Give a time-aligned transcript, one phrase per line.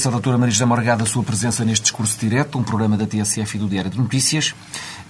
[0.00, 3.56] Agradeço à doutora Marisa Morgado a sua presença neste discurso direto, um programa da TSF
[3.56, 4.54] e do Diário de Notícias.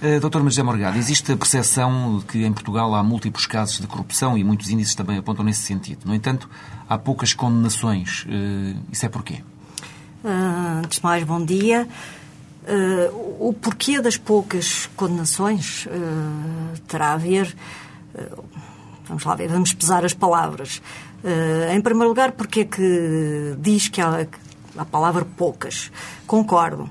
[0.01, 3.87] Uh, doutora Marisa Morgado, existe a percepção de que em Portugal há múltiplos casos de
[3.87, 6.01] corrupção e muitos índices também apontam nesse sentido.
[6.05, 6.49] No entanto,
[6.89, 8.25] há poucas condenações.
[8.25, 9.41] Uh, isso é porquê?
[10.25, 11.87] Uh, antes de mais, bom dia.
[12.63, 15.87] Uh, o porquê das poucas condenações
[16.87, 17.55] terá a ver.
[19.07, 20.81] Vamos lá ver, vamos pesar as palavras.
[21.73, 24.27] em primeiro lugar, porque é que diz que há
[24.77, 25.91] a palavra poucas?
[26.25, 26.89] Concordo,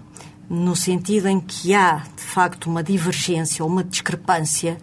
[0.49, 4.79] no sentido em que há, de facto, uma divergência ou uma discrepância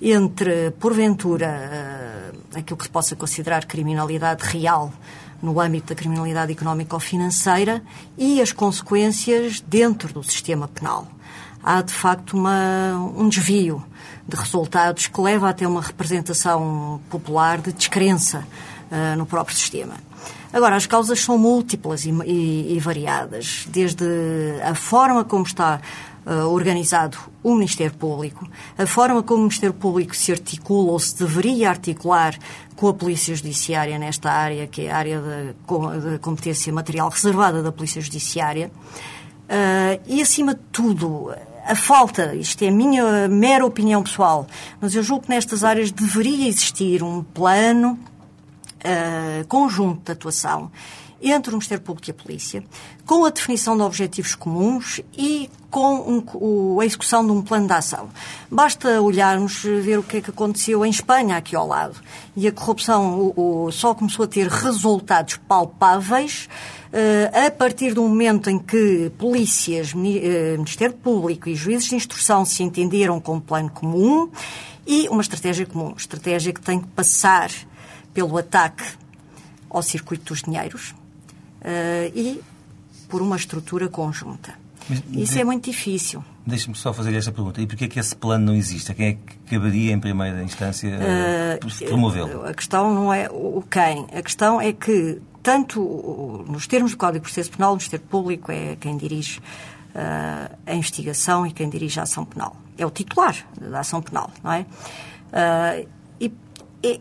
[0.00, 4.92] entre, porventura, aquilo que se possa considerar criminalidade real
[5.42, 7.82] no âmbito da criminalidade económica ou financeira
[8.16, 11.06] e as consequências dentro do sistema penal.
[11.62, 13.84] Há, de facto, uma, um desvio
[14.26, 18.46] de resultados que leva até uma representação popular de descrença
[18.90, 19.94] uh, no próprio sistema.
[20.56, 24.06] Agora, as causas são múltiplas e, e, e variadas, desde
[24.64, 25.82] a forma como está
[26.24, 31.14] uh, organizado o Ministério Público, a forma como o Ministério Público se articula ou se
[31.18, 32.38] deveria articular
[32.74, 37.70] com a Polícia Judiciária nesta área, que é a área da competência material reservada da
[37.70, 38.70] Polícia Judiciária,
[39.50, 41.34] uh, e, acima de tudo,
[41.66, 44.46] a falta, isto é a minha mera opinião pessoal,
[44.80, 47.98] mas eu julgo que nestas áreas deveria existir um plano
[48.86, 50.70] uh, conjunto de atuação
[51.20, 52.64] entre o Ministério Público e a Polícia,
[53.04, 57.72] com a definição de objetivos comuns e com um, a execução de um plano de
[57.72, 58.08] ação.
[58.50, 61.96] Basta olharmos, ver o que é que aconteceu em Espanha, aqui ao lado.
[62.36, 66.48] E a corrupção o, o, só começou a ter resultados palpáveis
[66.92, 72.62] uh, a partir do momento em que polícias, Ministério Público e juízes de instrução se
[72.62, 74.30] entenderam com um plano comum
[74.86, 75.94] e uma estratégia comum.
[75.96, 77.50] Estratégia que tem que passar
[78.16, 78.82] pelo ataque
[79.68, 80.94] ao circuito dos dinheiros,
[81.56, 82.40] Uh, e
[83.08, 84.54] por uma estrutura conjunta.
[84.88, 85.40] Mas, Isso de...
[85.40, 86.22] é muito difícil.
[86.46, 87.60] Deixe-me só fazer esta pergunta.
[87.60, 88.92] E porquê é que esse plano não existe?
[88.92, 92.46] A quem é que caberia, em primeira instância, uh, promovê-lo?
[92.46, 94.06] A questão não é o quem.
[94.16, 98.52] A questão é que, tanto nos termos do Código de Processo Penal, o Ministério Público
[98.52, 102.56] é quem dirige uh, a investigação e quem dirige a ação penal.
[102.78, 104.60] É o titular da ação penal, não é?
[105.32, 105.88] Uh,
[106.20, 106.32] e,
[106.84, 107.00] e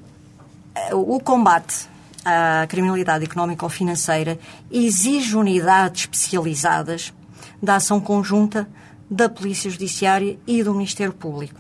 [0.94, 1.88] o combate
[2.24, 4.40] à criminalidade económica ou financeira
[4.72, 7.14] exige unidades especializadas
[7.62, 8.68] da ação conjunta
[9.10, 11.60] da Polícia Judiciária e do Ministério Público.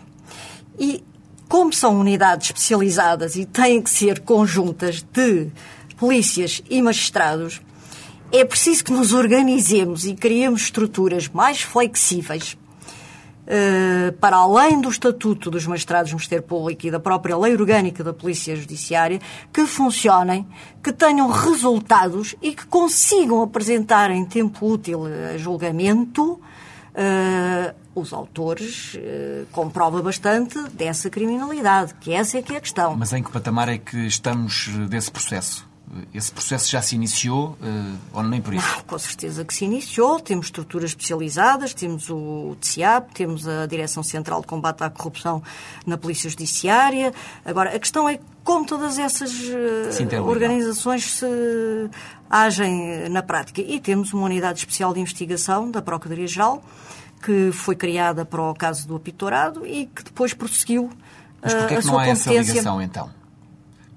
[0.77, 1.03] E
[1.47, 5.51] como são unidades especializadas e têm que ser conjuntas de
[5.97, 7.61] polícias e magistrados,
[8.31, 12.57] é preciso que nos organizemos e criemos estruturas mais flexíveis
[14.19, 18.13] para além do Estatuto dos Magistrados do Ministério Público e da própria Lei Orgânica da
[18.13, 19.19] Polícia Judiciária,
[19.53, 20.47] que funcionem,
[20.83, 26.41] que tenham resultados e que consigam apresentar em tempo útil a julgamento
[26.95, 32.61] uh, os autores uh, com prova bastante dessa criminalidade, que essa é que é a
[32.61, 32.95] questão.
[32.95, 35.74] Mas em que patamar é que estamos desse processo?
[36.13, 38.67] Esse processo já se iniciou uh, ou nem por isso?
[38.75, 40.19] Não, com certeza que se iniciou.
[40.19, 45.41] Temos estruturas especializadas, temos o TCIAP, temos a Direção Central de Combate à Corrupção
[45.85, 47.13] na Polícia Judiciária.
[47.43, 51.25] Agora, a questão é como todas essas uh, organizações se
[52.29, 53.61] agem na prática.
[53.61, 56.63] E temos uma unidade especial de investigação da Procuradoria-Geral
[57.25, 60.91] que foi criada para o caso do apitorado e que depois prosseguiu
[61.41, 63.09] Mas porquê é que não há essa ligação, então?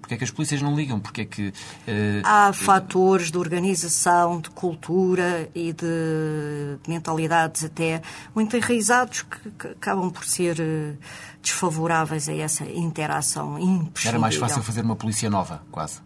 [0.09, 0.99] Porque é que as polícias não ligam?
[0.99, 1.49] Porque é que...
[1.49, 2.25] Uh...
[2.25, 8.01] Há fatores de organização, de cultura e de mentalidades até
[8.35, 10.97] muito enraizados que, que acabam por ser uh,
[11.43, 14.13] desfavoráveis a essa interação impossível.
[14.13, 16.01] Era mais fácil fazer uma polícia nova, quase?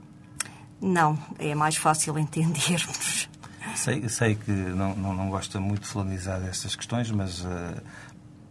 [0.80, 3.28] Não, é mais fácil entendermos.
[3.76, 7.80] Sei, sei que não, não, não gosta muito de falanizar destas questões, mas uh,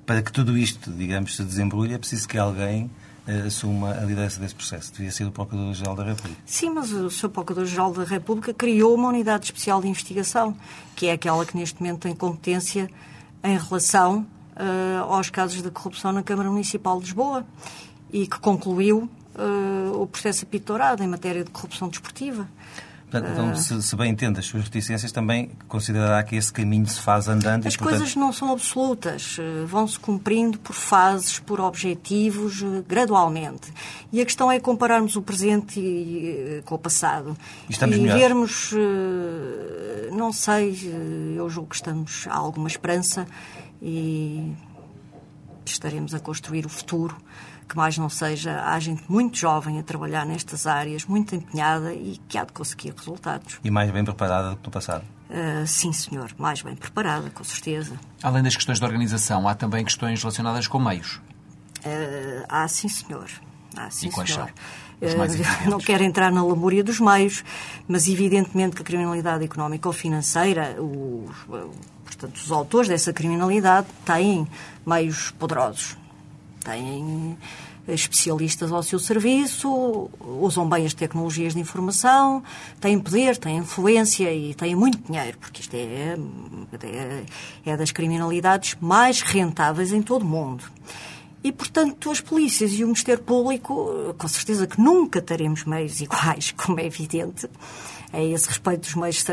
[0.05, 2.89] para que tudo isto, digamos, se desembrulhe, é preciso que alguém
[3.47, 4.91] assuma a liderança desse processo.
[4.91, 6.41] Devia ser o Procurador-Geral da República.
[6.45, 7.29] Sim, mas o Sr.
[7.29, 10.55] Procurador-Geral da República criou uma unidade especial de investigação,
[10.95, 12.89] que é aquela que neste momento tem competência
[13.43, 14.25] em relação
[14.55, 17.45] uh, aos casos de corrupção na Câmara Municipal de Lisboa
[18.11, 22.47] e que concluiu uh, o processo apitorado em matéria de corrupção desportiva.
[23.11, 27.01] Portanto, então, se, se, bem entende as suas reticências, também considerará que esse caminho se
[27.01, 27.67] faz andando.
[27.67, 27.97] As e, portanto...
[27.97, 33.73] coisas não são absolutas, eh, vão-se cumprindo por fases, por objetivos, eh, gradualmente.
[34.13, 37.35] E a questão é compararmos o presente eh, com o passado.
[37.67, 38.73] E estamos e vermos,
[40.13, 40.79] não sei,
[41.35, 43.27] eu julgo que estamos a alguma esperança
[43.81, 44.53] e
[45.65, 47.17] estaremos a construir o futuro
[47.71, 52.19] que mais não seja, há gente muito jovem a trabalhar nestas áreas, muito empenhada e
[52.27, 53.59] que há de conseguir resultados.
[53.63, 55.05] E mais bem preparada do que no passado?
[55.29, 57.97] Uh, sim, senhor, mais bem preparada, com certeza.
[58.21, 61.21] Além das questões de organização, há também questões relacionadas com meios?
[61.77, 63.29] Uh, há, sim, senhor.
[63.77, 64.51] Há, sim, e quais senhor.
[64.99, 65.69] são?
[65.69, 67.41] Não quero entrar na lamúria dos meios,
[67.87, 71.37] mas evidentemente que a criminalidade económica ou financeira, os,
[72.03, 74.45] portanto, os autores dessa criminalidade têm
[74.85, 76.00] meios poderosos
[76.63, 77.37] têm
[77.87, 82.43] especialistas ao seu serviço, usam bem as tecnologias de informação,
[82.79, 86.15] têm poder, têm influência e têm muito dinheiro, porque isto é,
[86.83, 87.23] é,
[87.65, 90.63] é das criminalidades mais rentáveis em todo o mundo.
[91.43, 96.53] E, portanto, as polícias e o Ministério Público, com certeza que nunca teremos meios iguais,
[96.55, 97.49] como é evidente.
[98.13, 99.25] A esse respeito, os meios,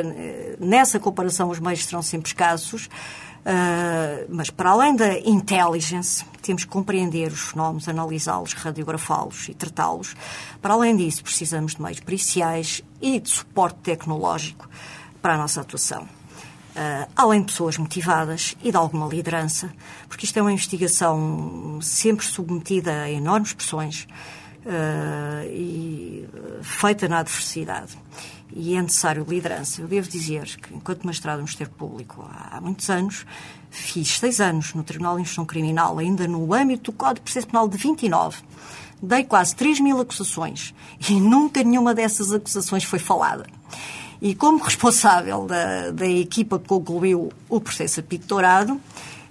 [0.59, 2.89] nessa comparação, os meios serão sempre escassos.
[3.39, 10.15] Uh, mas para além da intelligence, temos que compreender os fenómenos, analisá-los, radiografá-los e tratá-los.
[10.61, 14.69] Para além disso, precisamos de meios periciais e de suporte tecnológico
[15.23, 16.03] para a nossa atuação.
[16.03, 19.73] Uh, além de pessoas motivadas e de alguma liderança,
[20.07, 24.07] porque isto é uma investigação sempre submetida a enormes pressões
[24.65, 26.29] uh, e
[26.63, 27.99] feita na adversidade
[28.55, 29.81] e é necessário liderança.
[29.81, 33.27] Eu devo dizer que, enquanto magistrado do Ministério Público há muitos anos,
[33.71, 37.47] fiz seis anos no Tribunal de Instrução Criminal, ainda no âmbito do Código de Processo
[37.47, 38.39] Penal de 29.
[39.01, 40.75] Dei quase 3 mil acusações
[41.09, 43.47] e nunca nenhuma dessas acusações foi falada.
[44.21, 48.79] E como responsável da, da equipa que concluiu o processo apictorado, eh,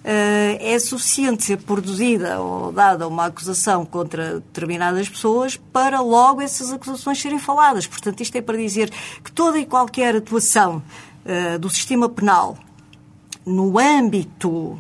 [0.10, 7.22] é suficiente ser produzida ou dada uma acusação contra determinadas pessoas para logo essas acusações
[7.22, 7.86] serem faladas.
[7.86, 8.90] Portanto, isto é para dizer
[9.22, 10.82] que toda e qualquer atuação
[11.26, 12.58] uh, do sistema penal
[13.46, 14.80] no âmbito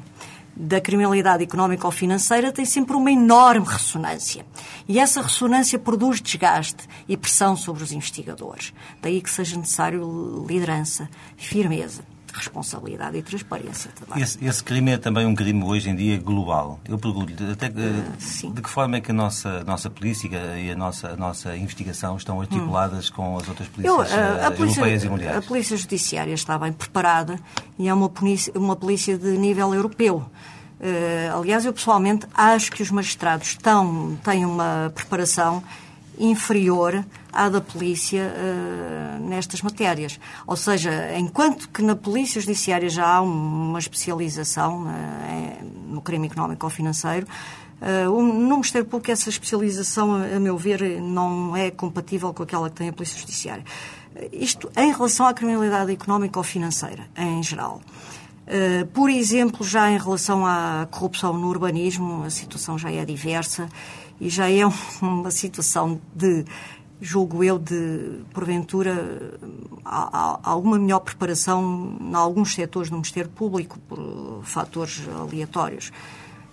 [0.56, 4.46] da criminalidade económica ou financeira tem sempre uma enorme ressonância.
[4.88, 8.74] E essa ressonância produz desgaste e pressão sobre os investigadores.
[9.02, 14.24] Daí que seja necessário liderança, firmeza responsabilidade e transparência também.
[14.24, 16.80] Esse, esse, crime é também um crime hoje em dia global.
[16.88, 20.76] Eu pergunto-lhe até uh, de que forma é que a nossa, nossa polícia e a
[20.76, 23.14] nossa, a nossa investigação estão articuladas hum.
[23.16, 25.38] com as outras polícias Eu, uh, a polícia, europeias e mundiais?
[25.38, 27.40] A polícia judiciária está bem preparada
[27.78, 30.26] e é uma polícia, uma polícia de nível europeu.
[30.80, 35.64] Uh, aliás, eu pessoalmente acho que os magistrados estão, têm uma preparação
[36.18, 40.20] inferior à da polícia uh, nestas matérias.
[40.46, 46.66] Ou seja, enquanto que na polícia judiciária já há uma especialização uh, no crime económico
[46.66, 47.28] ou financeiro,
[47.82, 52.76] uh, no Ministério Público essa especialização, a meu ver, não é compatível com aquela que
[52.76, 53.64] tem a polícia judiciária.
[54.32, 57.82] Isto em relação à criminalidade económica ou financeira, em geral.
[58.48, 63.68] Uh, por exemplo, já em relação à corrupção no urbanismo, a situação já é diversa
[64.20, 64.62] e já é
[65.02, 66.46] uma situação de,
[67.00, 69.40] julgo eu, de, porventura,
[69.84, 75.92] alguma melhor preparação em alguns setores do Ministério Público por fatores aleatórios.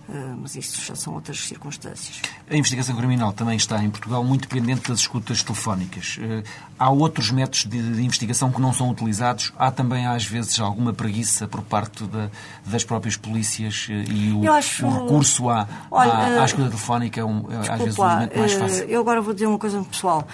[0.07, 2.21] Uh, mas isso já são outras circunstâncias.
[2.47, 6.17] A investigação criminal também está em Portugal muito dependente das escutas telefónicas.
[6.17, 6.43] Uh,
[6.77, 9.51] há outros métodos de, investigação que não são utilizados.
[9.57, 12.29] Há também, às vezes, alguma preguiça por parte de,
[12.67, 14.85] das próprias polícias uh, e o, acho...
[14.85, 18.37] o recurso à, Olha, à, à escuta telefónica é, um, é às vezes um elemento
[18.37, 18.85] mais fácil.
[18.85, 20.27] Eu agora vou dizer uma coisa pessoal.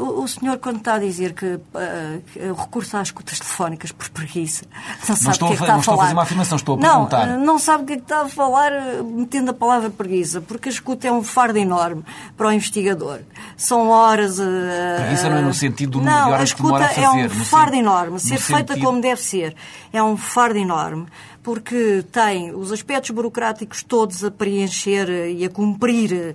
[0.00, 1.60] O, o, senhor, quando está a dizer que,
[2.50, 4.64] o recurso às escutas telefónicas por preguiça,
[5.08, 5.74] não sabe o que é que está a falar.
[5.74, 7.26] Não estou a fazer uma afirmação, estou a não, perguntar.
[7.38, 8.72] Não sabe o que é que está a falar
[9.04, 12.02] metendo a palavra preguiça, porque a escuta é um fardo enorme
[12.36, 13.20] para o investigador.
[13.56, 14.38] São horas.
[14.38, 14.42] Uh,
[14.96, 17.00] preguiça não é no sentido do não, que demora a fazer.
[17.00, 18.18] é um fardo enorme.
[18.18, 18.56] Ser sentido...
[18.56, 19.54] feita como deve ser.
[19.92, 21.06] É um fardo enorme
[21.44, 26.34] porque tem os aspectos burocráticos todos a preencher e a cumprir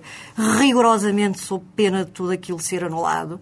[0.58, 3.40] rigorosamente sob pena de tudo aquilo ser anulado.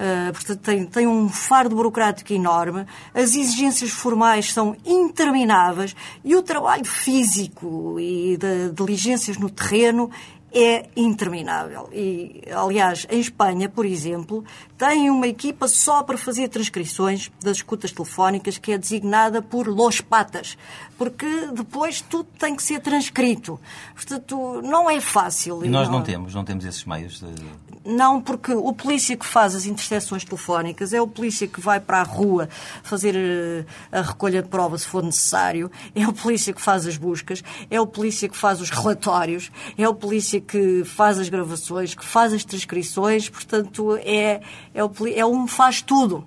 [0.00, 6.42] Uh, portanto, tem, tem um fardo burocrático enorme, as exigências formais são intermináveis e o
[6.42, 10.10] trabalho físico e de diligências no terreno
[10.52, 11.88] é interminável.
[11.92, 14.44] E, aliás, em Espanha, por exemplo,
[14.76, 20.00] tem uma equipa só para fazer transcrições das escutas telefónicas que é designada por Los
[20.00, 20.56] Patas,
[20.98, 23.60] porque depois tudo tem que ser transcrito.
[23.94, 25.64] Portanto, não é fácil.
[25.64, 27.69] E nós não, não temos, não temos esses meios de...
[27.82, 32.00] Não, porque o polícia que faz as interseções telefónicas é o polícia que vai para
[32.00, 32.46] a rua
[32.82, 36.98] fazer eh, a recolha de provas se for necessário, é o polícia que faz as
[36.98, 41.94] buscas, é o polícia que faz os relatórios, é o polícia que faz as gravações,
[41.94, 44.42] que faz as transcrições, portanto, é,
[44.74, 46.26] é, o, é um faz tudo.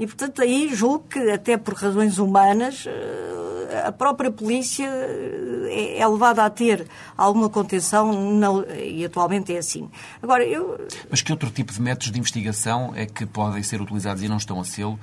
[0.00, 6.08] E, portanto, aí julgo que, até por razões humanas, eh, a própria polícia eh, é
[6.08, 6.86] levada a ter
[7.18, 9.90] alguma contenção não, e atualmente é assim.
[10.22, 10.88] Agora, eu...
[11.10, 14.38] Mas que outro tipo de métodos de investigação é que podem ser utilizados e não
[14.38, 14.86] estão a ser?
[14.86, 14.98] Uh...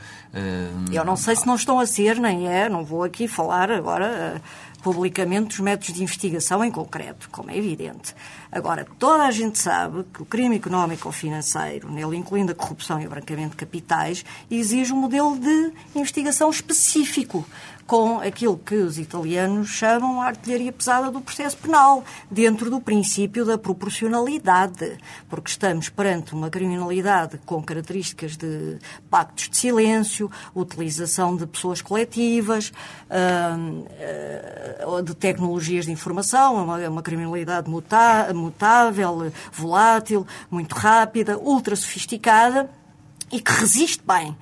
[0.92, 4.42] Eu não sei se não estão a ser, nem é, não vou aqui falar agora
[4.94, 8.16] publicamente os métodos de investigação em concreto, como é evidente.
[8.50, 13.02] Agora, toda a gente sabe que o crime económico ou financeiro, nele incluindo a corrupção
[13.02, 17.46] e o branqueamento de capitais, exige um modelo de investigação específico
[17.88, 23.46] com aquilo que os italianos chamam a artilharia pesada do processo penal, dentro do princípio
[23.46, 24.98] da proporcionalidade,
[25.30, 28.78] porque estamos perante uma criminalidade com características de
[29.10, 32.74] pactos de silêncio, utilização de pessoas coletivas,
[33.10, 42.70] hum, eh, de tecnologias de informação, é uma criminalidade mutável, volátil, muito rápida, ultra sofisticada
[43.32, 44.36] e que resiste bem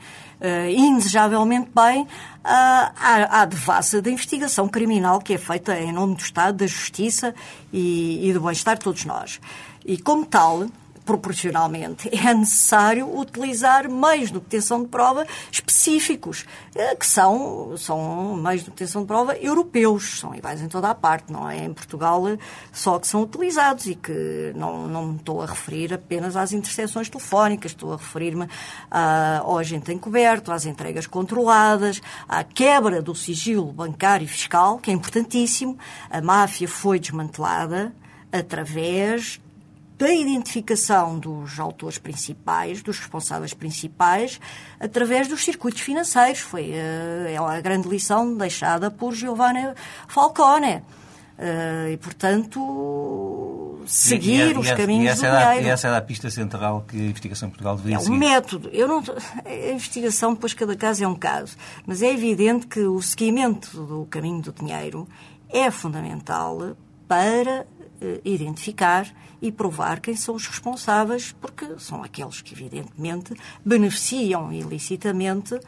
[0.46, 2.08] uh, indesejavelmente bem
[2.44, 7.34] à, à devassa da investigação criminal que é feita em nome do Estado, da Justiça
[7.74, 9.40] e, e do bem-estar de todos nós.
[9.86, 10.68] E, como tal,
[11.06, 16.46] proporcionalmente, é necessário utilizar meios de obtenção de prova específicos,
[16.76, 20.96] eh, que são, são meios de obtenção de prova europeus, são iguais em toda a
[20.96, 22.38] parte, não é em Portugal eh,
[22.74, 27.08] só que são utilizados e que não, não me estou a referir apenas às interseções
[27.08, 28.48] telefónicas, estou a referir-me
[28.90, 34.94] ao agente encoberto, às entregas controladas, à quebra do sigilo bancário e fiscal, que é
[34.94, 35.78] importantíssimo.
[36.10, 37.94] A máfia foi desmantelada
[38.32, 39.40] através
[39.98, 44.40] da identificação dos autores principais, dos responsáveis principais,
[44.80, 46.40] através dos circuitos financeiros.
[46.40, 49.74] Foi uh, é a grande lição deixada por Giovanni
[50.08, 50.82] Falcone.
[51.38, 55.66] Uh, e, portanto, seguir e, e, os caminhos do dinheiro.
[55.66, 58.14] E essa era a pista central que a investigação em Portugal deveria é seguir.
[58.14, 58.70] É um método.
[58.72, 59.04] Eu não,
[59.46, 61.58] a investigação, depois cada caso é um caso.
[61.86, 65.08] Mas é evidente que o seguimento do caminho do dinheiro
[65.50, 66.76] é fundamental
[67.08, 67.68] para
[68.24, 69.08] identificar
[69.42, 73.34] e provar quem são os responsáveis, porque são aqueles que, evidentemente,
[73.64, 75.60] beneficiam ilicitamente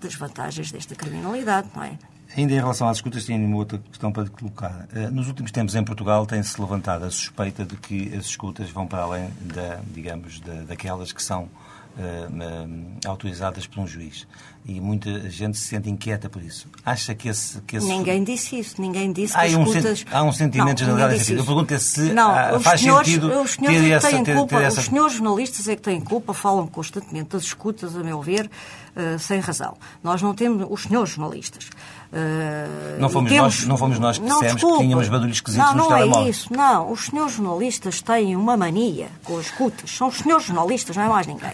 [0.00, 1.98] das vantagens desta criminalidade, não é?
[2.36, 4.88] Ainda em relação às escutas, tenho uma outra questão para colocar.
[4.92, 8.88] Eh, nos últimos tempos, em Portugal, tem-se levantado a suspeita de que as escutas vão
[8.88, 11.48] para além da, digamos, da, daquelas que são
[11.96, 14.26] uh, autorizadas por um juiz.
[14.66, 16.66] E muita gente se sente inquieta por isso.
[16.86, 17.60] Acha que esse.
[17.62, 17.86] Que esse...
[17.86, 18.80] Ninguém disse isso.
[18.80, 20.06] Ninguém disse há que um escutas...
[20.10, 21.34] Há um sentimento generalizado nesse.
[21.34, 24.34] Eu pergunto é se não, há, faz senhores, sentido os senhores ter, é essa, ter,
[24.34, 24.80] culpa, ter essa...
[24.80, 28.50] Os senhores jornalistas é que têm culpa, falam constantemente das escutas, a meu ver,
[28.96, 29.76] uh, sem razão.
[30.02, 30.66] Nós não temos...
[30.70, 31.68] Os senhores jornalistas.
[32.14, 33.58] Uh, não, fomos temos...
[33.58, 36.14] nós, não fomos nós que dissemos não, que tínhamos barulhos esquisitos não, nos não telemóveis.
[36.16, 36.52] Não, é isso.
[36.52, 39.90] Não, os senhores jornalistas têm uma mania com as escutas.
[39.90, 41.52] São os senhores jornalistas, não é mais ninguém.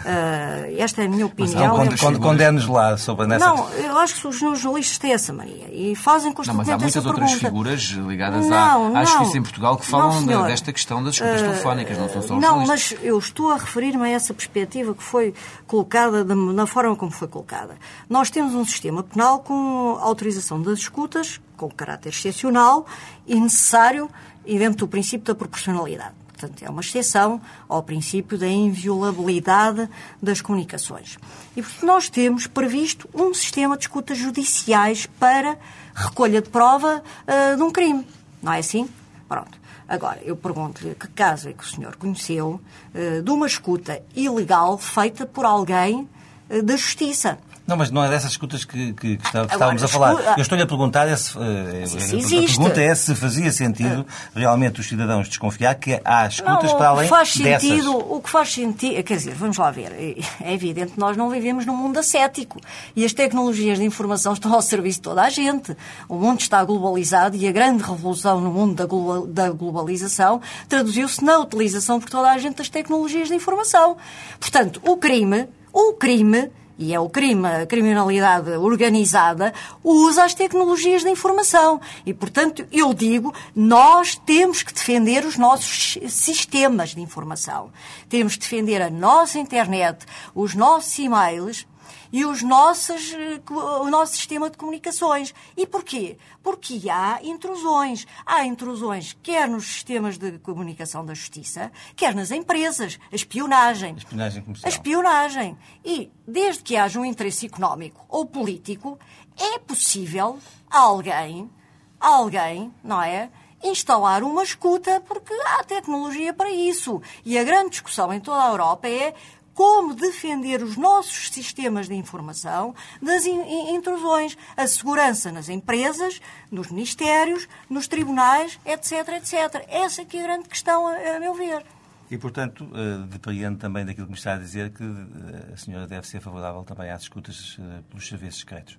[0.00, 1.76] Uh, esta é a minha opinião.
[1.76, 3.46] Mas, condenes lá sobre nessa...
[3.46, 7.00] Não, eu acho que os jornalistas têm essa mania e fazem constantemente Não, mas há
[7.00, 11.04] muitas outras figuras ligadas não, à, à justiça em Portugal que falam não, desta questão
[11.04, 12.98] das escutas uh, telefónicas, não são só os Não, jornalistas.
[12.98, 15.34] mas eu estou a referir-me a essa perspectiva que foi
[15.66, 17.76] colocada, da, na forma como foi colocada.
[18.08, 22.86] Nós temos um sistema penal com autorização das escutas, com caráter excepcional
[23.26, 24.08] e necessário
[24.46, 26.14] e dentro do princípio da proporcionalidade.
[26.40, 29.86] Portanto, é uma exceção ao princípio da inviolabilidade
[30.22, 31.18] das comunicações.
[31.54, 35.58] E, nós temos previsto um sistema de escutas judiciais para
[35.94, 38.06] recolha de prova uh, de um crime.
[38.42, 38.88] Não é assim?
[39.28, 39.60] Pronto.
[39.86, 42.58] Agora, eu pergunto-lhe que caso é que o senhor conheceu
[42.94, 46.08] uh, de uma escuta ilegal feita por alguém
[46.48, 47.38] uh, da Justiça.
[47.70, 50.10] Não, mas não é dessas escutas que, que, que estávamos Agora, a falar.
[50.14, 50.34] Escuta...
[50.36, 54.88] Eu estou-lhe a perguntar, é se, eh, a pergunta é se fazia sentido realmente os
[54.88, 57.68] cidadãos desconfiar que há escutas não, para além faz dessas.
[57.68, 59.92] Sentido, o que faz sentido, quer dizer, vamos lá ver,
[60.40, 62.60] é evidente que nós não vivemos num mundo ascético
[62.96, 65.76] e as tecnologias de informação estão ao serviço de toda a gente.
[66.08, 71.24] O mundo está globalizado e a grande revolução no mundo da, global, da globalização traduziu-se
[71.24, 73.96] na utilização por toda a gente das tecnologias de informação.
[74.40, 76.50] Portanto, o crime, o crime
[76.80, 79.52] e é o crime, a criminalidade organizada,
[79.84, 81.78] usa as tecnologias da informação.
[82.06, 87.70] E, portanto, eu digo, nós temos que defender os nossos sistemas de informação.
[88.08, 91.66] Temos que defender a nossa internet, os nossos e-mails
[92.12, 95.34] e os nossos, eh, o nosso sistema de comunicações.
[95.56, 96.18] E porquê?
[96.42, 98.06] Porque há intrusões.
[98.26, 102.98] Há intrusões quer nos sistemas de comunicação da justiça, quer nas empresas.
[103.12, 103.94] A espionagem.
[103.94, 104.66] A espionagem comercial.
[104.66, 105.58] A espionagem.
[105.84, 108.98] E desde que haja um interesse económico ou político,
[109.38, 110.38] é possível
[110.70, 111.50] alguém,
[111.98, 113.30] alguém, não é?
[113.62, 117.00] instalar uma escuta, porque há tecnologia para isso.
[117.24, 119.14] E a grande discussão em toda a Europa é
[119.54, 127.48] como defender os nossos sistemas de informação das intrusões, a segurança nas empresas, nos ministérios,
[127.68, 129.64] nos tribunais, etc, etc.
[129.68, 131.64] Essa é, é a grande questão, a meu ver.
[132.10, 135.86] E, portanto, eh, depreendo também daquilo que me está a dizer que eh, a senhora
[135.86, 138.78] deve ser favorável também às escutas eh, pelos serviços secretos.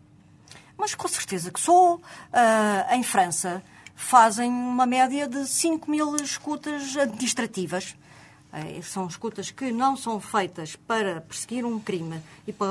[0.78, 2.02] Mas com certeza que sou.
[2.92, 3.64] em França,
[3.96, 7.96] fazem uma média de 5 mil escutas administrativas.
[8.54, 12.22] Eh, são escutas que não são feitas para perseguir um crime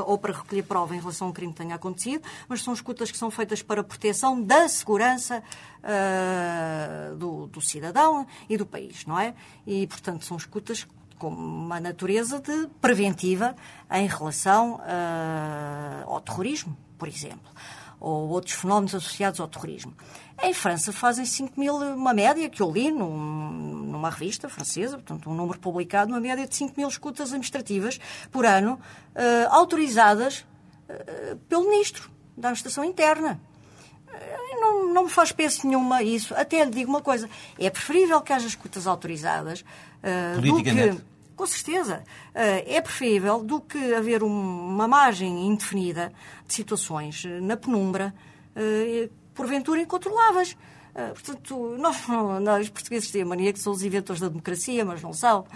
[0.06, 3.10] ou para recolher prova em relação a um crime que tenha acontecido, mas são escutas
[3.10, 5.42] que são feitas para proteção da segurança
[5.82, 9.34] uh, do, do, cidadão e do país, não é?
[9.66, 10.86] E, portanto, são escutas
[11.18, 13.56] com uma natureza de preventiva
[13.90, 17.50] em relação uh, ao terrorismo, por exemplo,
[18.00, 19.94] ou outros fenómenos associados ao terrorismo.
[20.42, 23.18] Em França fazem 5 mil, uma média que eu li num,
[24.00, 28.46] numa revista francesa, portanto um número publicado, uma média de 5 mil escutas administrativas por
[28.46, 28.80] ano,
[29.14, 30.46] uh, autorizadas
[30.88, 33.38] uh, pelo Ministro da Administração Interna.
[34.08, 36.34] Uh, não, não me faz peso nenhuma isso.
[36.34, 37.28] Até lhe digo uma coisa,
[37.58, 39.62] é preferível que haja escutas autorizadas
[40.40, 41.09] do que...
[41.40, 42.04] Com certeza.
[42.34, 46.12] É preferível do que haver uma margem indefinida
[46.46, 48.12] de situações na penumbra
[49.34, 50.54] porventura incontroláveis.
[50.90, 51.96] Uh, portanto, nós,
[52.42, 55.46] nós, portugueses têm a mania que são os inventores da democracia, mas não são.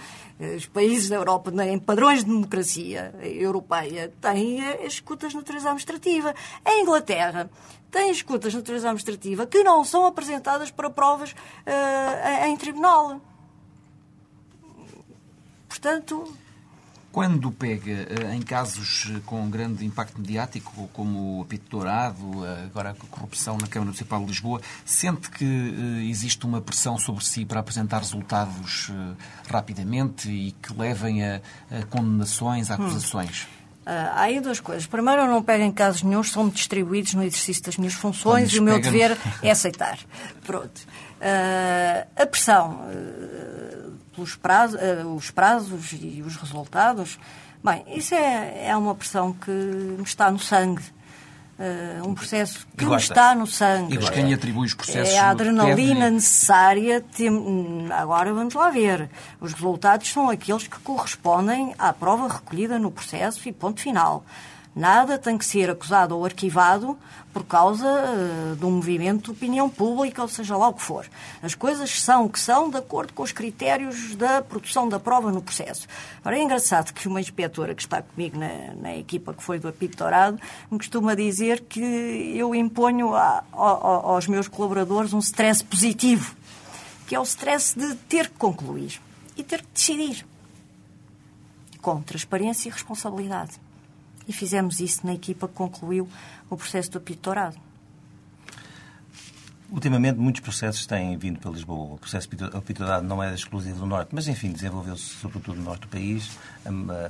[0.41, 5.67] Uh, os países da Europa, em padrões de democracia europeia, têm uh, escutas de natureza
[5.67, 6.35] administrativa.
[6.65, 7.51] A Inglaterra
[7.91, 11.35] tem escutas de natureza administrativa que não são apresentadas para provas
[12.45, 13.21] em tribunal.
[15.75, 16.33] Portanto,
[17.11, 22.67] quando pega eh, em casos eh, com grande impacto mediático, como o apito dourado, eh,
[22.67, 27.45] agora a corrupção na Câmara Municipal de Lisboa, sente que existe uma pressão sobre si
[27.45, 28.93] para apresentar resultados
[29.51, 31.41] rapidamente e que levem a,
[31.91, 33.49] condenações, a acusações?
[33.51, 33.65] Hum.
[33.85, 34.87] Uh, há aí duas coisas.
[34.87, 38.61] Primeiro, eu não pego em casos nenhum, são distribuídos no exercício das minhas funções e
[38.61, 39.99] o meu dever é aceitar.
[40.47, 40.81] Pronto.
[41.21, 42.81] Uh, a pressão.
[42.89, 47.19] Uh, pelos prazos, uh, os prazos e os resultados.
[47.63, 50.83] Bem, isso é, é uma pressão que me está no sangue.
[51.57, 53.95] Uh, um processo que me está no sangue.
[53.95, 55.15] E quem atribui os processos?
[55.15, 57.01] É a adrenalina necessária.
[57.01, 57.31] Tem...
[57.93, 59.09] Agora vamos lá ver.
[59.41, 64.25] Os resultados são aqueles que correspondem à prova recolhida no processo e ponto final.
[64.75, 66.99] Nada tem que ser acusado ou arquivado
[67.35, 71.05] por causa uh, de um movimento de opinião pública, ou seja lá o que for.
[71.43, 75.33] As coisas são o que são de acordo com os critérios da produção da prova
[75.33, 75.89] no processo.
[76.21, 79.67] Agora, é engraçado que uma inspetora que está comigo na, na equipa que foi do
[79.67, 81.81] apito dourado me costuma dizer que
[82.37, 86.37] eu imponho a, a, aos meus colaboradores um stress positivo,
[87.09, 89.01] que é o stress de ter que concluir
[89.37, 90.25] e ter que decidir
[91.83, 93.64] com transparência e responsabilidade.
[94.27, 96.09] E fizemos isso na equipa que concluiu
[96.49, 97.31] o processo do apito
[99.71, 101.95] Ultimamente, muitos processos têm vindo para Lisboa.
[101.95, 105.89] O processo apitourado não era exclusivo do Norte, mas, enfim, desenvolveu-se sobretudo no Norte do
[105.89, 106.39] país.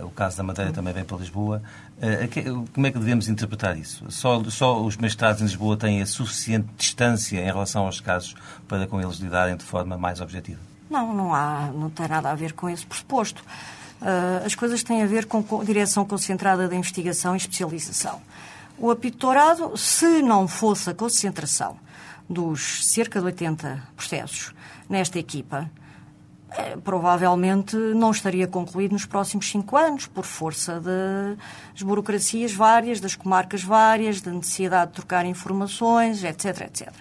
[0.03, 1.63] O caso da Madeira também vem para Lisboa.
[2.01, 2.27] Eh,
[2.73, 4.11] como é que devemos interpretar isso?
[4.11, 8.35] Só, só os magistrados em Lisboa têm a suficiente distância em relação aos casos
[8.67, 10.61] para com eles lidarem de forma mais objetiva?
[10.89, 13.45] Não, não, há, não tem nada a ver com esse pressuposto.
[14.01, 18.21] Uh, as coisas têm a ver com direção concentrada da investigação e especialização.
[18.77, 19.29] O apito
[19.77, 21.79] se não fosse a concentração
[22.29, 24.53] dos cerca de 80 processos
[24.89, 25.71] nesta equipa,
[26.57, 33.17] é, provavelmente não estaria concluído nos próximos cinco anos, por força das burocracias várias, das
[33.17, 36.93] comarcas várias, da necessidade de trocar informações, etc, etc.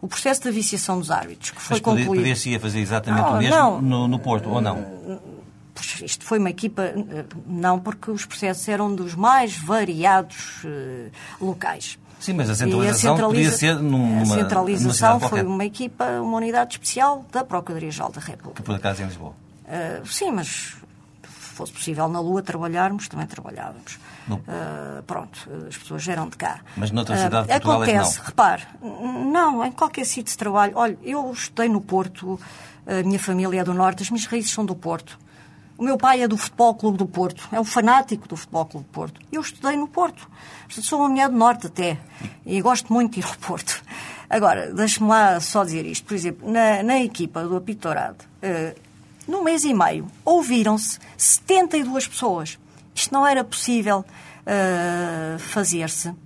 [0.00, 2.20] O processo de viciação dos árbitros, que foi Mas concluído...
[2.20, 4.76] Poder-se fazer exatamente não, o mesmo não, no, no Porto, ou não?
[6.02, 11.10] Isto foi uma equipa, eh, não porque os processos eram dos mais variados uh,
[11.40, 11.98] locais.
[12.20, 13.50] Sim, mas a centralização a centraliza...
[13.50, 18.54] podia ser numa, A centralização foi uma equipa, uma unidade especial da Procuradoria-Geral da República.
[18.56, 19.32] Que por acaso é em Lisboa.
[19.64, 23.98] Uh, sim, mas se fosse possível na Lua trabalharmos, também trabalhávamos.
[24.28, 26.60] Uh, pronto, as pessoas eram de cá.
[26.76, 28.26] Mas noutra cidade uh, de Portugal Acontece, é não.
[28.26, 30.72] repare, não, em qualquer sítio de trabalho.
[30.74, 32.38] Olha, eu estudei no Porto,
[32.86, 35.18] a minha família é do Norte, as minhas raízes são do Porto
[35.78, 38.86] O meu pai é do Futebol Clube do Porto, é um fanático do Futebol Clube
[38.88, 39.20] do Porto.
[39.30, 40.28] Eu estudei no Porto.
[40.68, 41.96] Sou uma mulher do Norte até.
[42.44, 43.80] E gosto muito de ir ao Porto.
[44.28, 46.04] Agora, deixe-me lá só dizer isto.
[46.04, 48.80] Por exemplo, na, na equipa do Apitorado, uh,
[49.28, 52.58] num mês e meio, ouviram-se 72 pessoas.
[52.92, 56.16] Isto não era possível uh, fazer-se uh,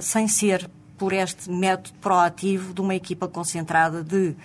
[0.00, 4.36] sem ser por este método proativo de uma equipa concentrada de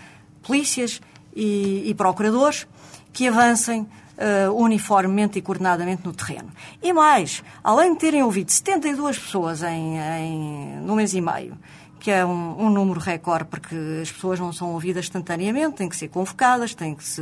[0.41, 0.99] polícias
[1.35, 2.67] e, e procuradores
[3.13, 6.49] que avancem uh, uniformemente e coordenadamente no terreno.
[6.81, 11.57] E mais, além de terem ouvido 72 pessoas em, em, no mês e meio,
[11.99, 15.95] que é um, um número recorde, porque as pessoas não são ouvidas instantaneamente, têm que
[15.95, 17.21] ser convocadas, têm que se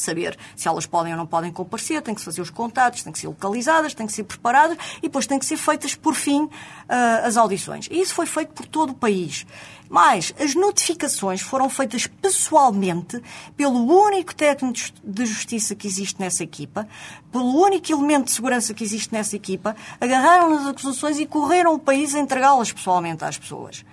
[0.00, 3.18] saber se elas podem ou não podem comparecer, tem que fazer os contatos, tem que
[3.18, 6.50] ser localizadas, tem que ser preparadas e depois tem que ser feitas, por fim, uh,
[7.24, 7.88] as audições.
[7.90, 9.46] E isso foi feito por todo o país.
[9.88, 13.22] Mas as notificações foram feitas pessoalmente
[13.56, 16.88] pelo único técnico de justiça que existe nessa equipa,
[17.30, 21.78] pelo único elemento de segurança que existe nessa equipa, agarraram nas acusações e correram o
[21.78, 23.84] país a entregá-las pessoalmente às pessoas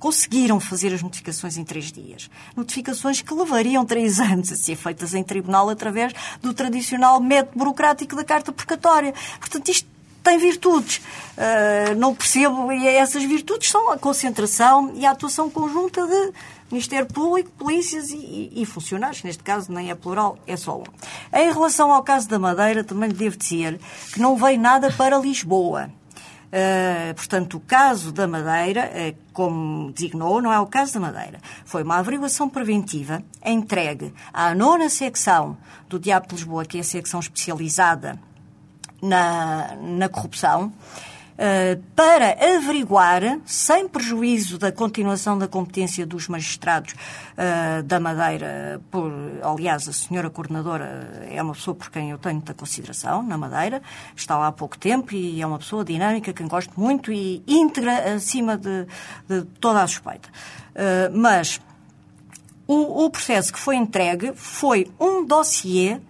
[0.00, 2.28] conseguiram fazer as notificações em três dias.
[2.56, 8.16] Notificações que levariam três anos a ser feitas em tribunal através do tradicional método burocrático
[8.16, 9.14] da carta precatória.
[9.38, 9.88] Portanto, isto
[10.22, 10.98] tem virtudes.
[10.98, 16.32] Uh, não percebo, e essas virtudes são a concentração e a atuação conjunta de
[16.70, 20.84] Ministério Público, polícias e, e, funcionários, neste caso nem é plural, é só um.
[21.36, 23.80] Em relação ao caso da Madeira, também devo dizer
[24.12, 25.90] que não veio nada para Lisboa.
[26.50, 31.38] Uh, portanto, o caso da Madeira, uh, como designou, não é o caso da Madeira.
[31.64, 35.56] Foi uma averiguação preventiva entregue à nona secção
[35.88, 38.18] do Diabo de Lisboa, que é a secção especializada
[39.00, 40.72] na, na corrupção,
[41.96, 49.10] para averiguar, sem prejuízo da continuação da competência dos magistrados uh, da Madeira, por,
[49.42, 53.80] aliás, a senhora coordenadora é uma pessoa por quem eu tenho muita consideração na Madeira,
[54.14, 58.14] está lá há pouco tempo e é uma pessoa dinâmica, quem gosto muito e íntegra
[58.14, 58.86] acima de,
[59.26, 60.28] de toda a suspeita.
[60.70, 61.60] Uh, mas
[62.66, 66.00] o, o processo que foi entregue foi um dossiê eh,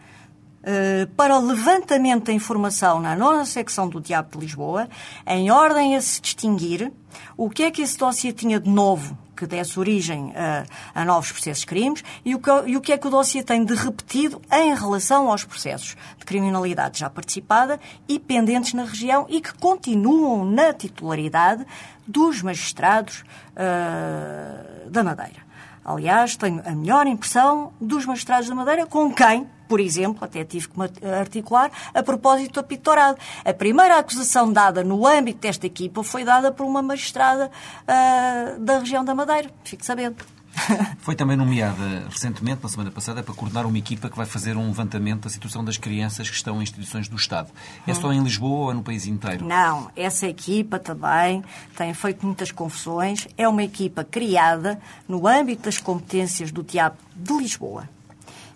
[1.17, 4.89] para o levantamento da informação na nona secção do Diabo de Lisboa,
[5.27, 6.93] em ordem a se distinguir
[7.37, 10.67] o que é que esse dossiê tinha de novo que desse origem a,
[11.01, 13.43] a novos processos de crimes e o, que, e o que é que o dossiê
[13.43, 19.25] tem de repetido em relação aos processos de criminalidade já participada e pendentes na região
[19.31, 21.67] e que continuam na titularidade
[22.07, 23.25] dos magistrados
[23.57, 25.41] uh, da Madeira.
[25.83, 30.69] Aliás, tenho a melhor impressão dos magistrados da Madeira, com quem, por exemplo, até tive
[30.69, 33.17] que me articular, a propósito do apitorado.
[33.45, 37.49] A primeira acusação dada no âmbito desta equipa foi dada por uma magistrada
[37.85, 39.49] uh, da região da Madeira.
[39.63, 40.17] Fique sabendo.
[40.99, 44.67] Foi também nomeada recentemente, na semana passada, para coordenar uma equipa que vai fazer um
[44.67, 47.49] levantamento da situação das crianças que estão em instituições do Estado.
[47.87, 49.47] É só em Lisboa ou é no país inteiro?
[49.47, 51.45] Não, essa equipa também
[51.77, 53.29] tem feito muitas confusões.
[53.39, 57.89] É uma equipa criada no âmbito das competências do Diabo de Lisboa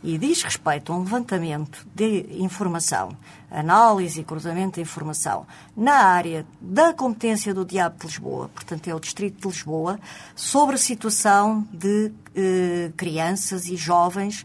[0.04, 3.16] e diz respeito a um levantamento de informação,
[3.50, 8.94] análise e cruzamento de informação na área da competência do Diabo de Lisboa, portanto é
[8.94, 9.98] o Distrito de Lisboa,
[10.36, 14.44] sobre a situação de eh, crianças e jovens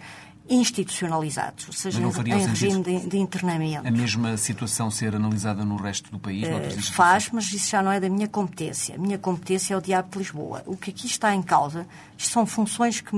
[0.49, 3.87] institucionalizados, ou seja, em regime de, de, internamento.
[3.87, 6.47] A mesma situação ser analisada no resto do país?
[6.47, 8.95] Uh, faz, mas isso já não é da minha competência.
[8.95, 10.63] A minha competência é o Diabo de Lisboa.
[10.65, 11.85] O que aqui está em causa,
[12.17, 13.11] são funções que,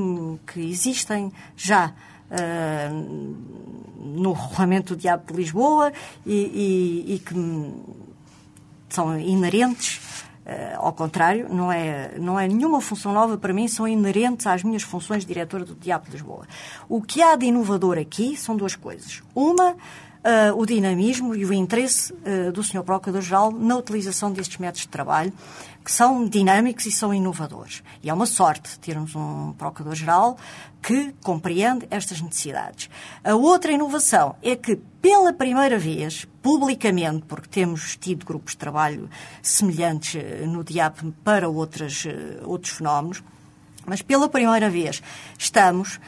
[0.46, 1.94] que existem já
[3.98, 5.92] no regulamento do Diabo de Lisboa
[6.26, 7.36] e, e, e que
[8.90, 10.02] são inerentes
[10.42, 14.64] Uh, ao contrário, não é, não é nenhuma função nova para mim, são inerentes às
[14.64, 16.48] minhas funções de diretora do Diabo de Lisboa.
[16.90, 19.22] O que há de inovador aqui são duas coisas.
[19.36, 19.76] Uma, uh,
[20.56, 22.84] o dinamismo e o interesse uh, do Sr.
[22.84, 25.32] Procurador-Geral na utilização destes métodos de trabalho,
[25.84, 27.84] que são dinâmicos e são inovadores.
[28.04, 30.38] E é uma sorte termos um Procurador-Geral
[30.82, 32.90] que compreende estas necessidades.
[33.24, 39.10] A outra inovação é que, pela primeira vez, publicamente, porque temos tido grupos de trabalho
[39.42, 42.04] semelhantes eh, no DIAP para outras,
[42.44, 43.24] outros fenómenos,
[43.86, 45.02] mas pela primeira vez
[45.38, 46.00] estamos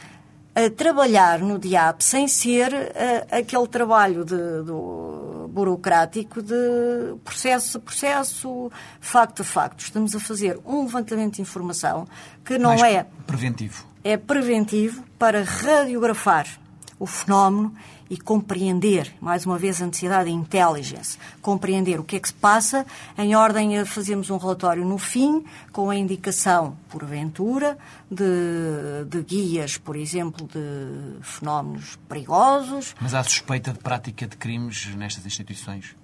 [0.54, 6.54] a trabalhar no DIAP sem ser uh, aquele trabalho de, do, burocrático de
[7.22, 9.80] processo a processo, facto a facto.
[9.80, 12.06] Estamos a fazer um levantamento de informação
[12.44, 13.06] que não Mais é.
[13.26, 13.86] Preventivo.
[14.02, 16.46] É preventivo para radiografar
[16.98, 17.74] o fenómeno
[18.08, 22.34] e compreender, mais uma vez, a necessidade de intelligence, compreender o que é que se
[22.34, 27.78] passa, em ordem a fazermos um relatório no fim, com a indicação, porventura,
[28.10, 32.94] de, de guias, por exemplo, de fenómenos perigosos.
[33.00, 35.96] Mas há suspeita de prática de crimes nestas instituições?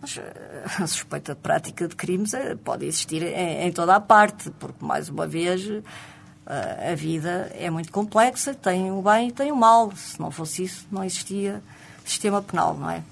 [0.00, 4.00] Mas eh, a suspeita de prática de crimes eh, pode existir em, em toda a
[4.00, 5.82] parte, porque, mais uma vez, eh,
[6.46, 9.92] a vida é muito complexa, tem o bem e tem o mal.
[9.96, 11.62] Se não fosse isso, não existia
[12.04, 13.02] sistema penal, não é?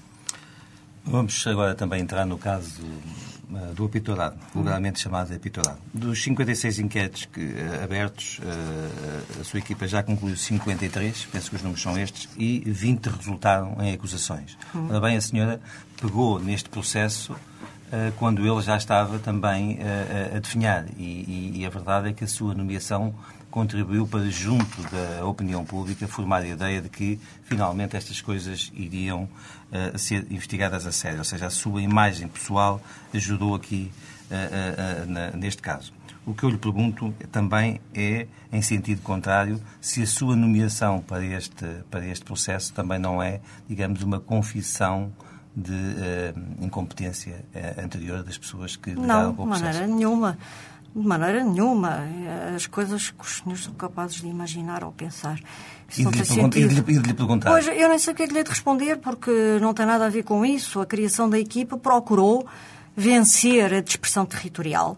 [1.05, 5.77] Vamos agora também entrar no caso do, do apitorado, vulgarmente chamado apitorado.
[5.93, 8.39] Dos 56 inquéritos que, abertos,
[9.39, 13.75] a sua equipa já concluiu 53, penso que os números são estes, e 20 resultaram
[13.81, 14.57] em acusações.
[14.73, 14.87] Hum.
[14.89, 15.61] Ora bem, a senhora
[16.01, 17.35] pegou neste processo eh,
[18.17, 20.85] quando ele já estava também eh, a definhar.
[20.97, 23.13] E, e, a verdade é que a sua nomeação
[23.51, 29.25] contribuiu para, junto da opinião pública, formar a ideia de que, finalmente, estas coisas iriam
[29.25, 31.19] uh, ser investigadas a sério.
[31.19, 32.81] Ou seja, a sua imagem pessoal
[33.13, 33.91] ajudou aqui
[34.31, 35.93] uh, uh, na, neste caso.
[36.25, 41.23] O que eu lhe pergunto também é, em sentido contrário, se a sua nomeação para
[41.23, 45.11] este, para este processo também não é, digamos, uma confissão
[45.55, 49.63] de uh, incompetência uh, anterior das pessoas que lidaram com o processo?
[49.63, 50.37] Não, de maneira nenhuma.
[50.95, 51.99] De maneira nenhuma.
[52.55, 55.39] As coisas que os senhores são capazes de imaginar ou pensar.
[55.97, 57.49] E de, lhe e, de, e de lhe perguntar?
[57.49, 59.85] Pois, eu nem sei o que é que lhe é de responder, porque não tem
[59.85, 60.79] nada a ver com isso.
[60.81, 62.47] A criação da equipa procurou
[62.95, 64.97] vencer a dispersão territorial,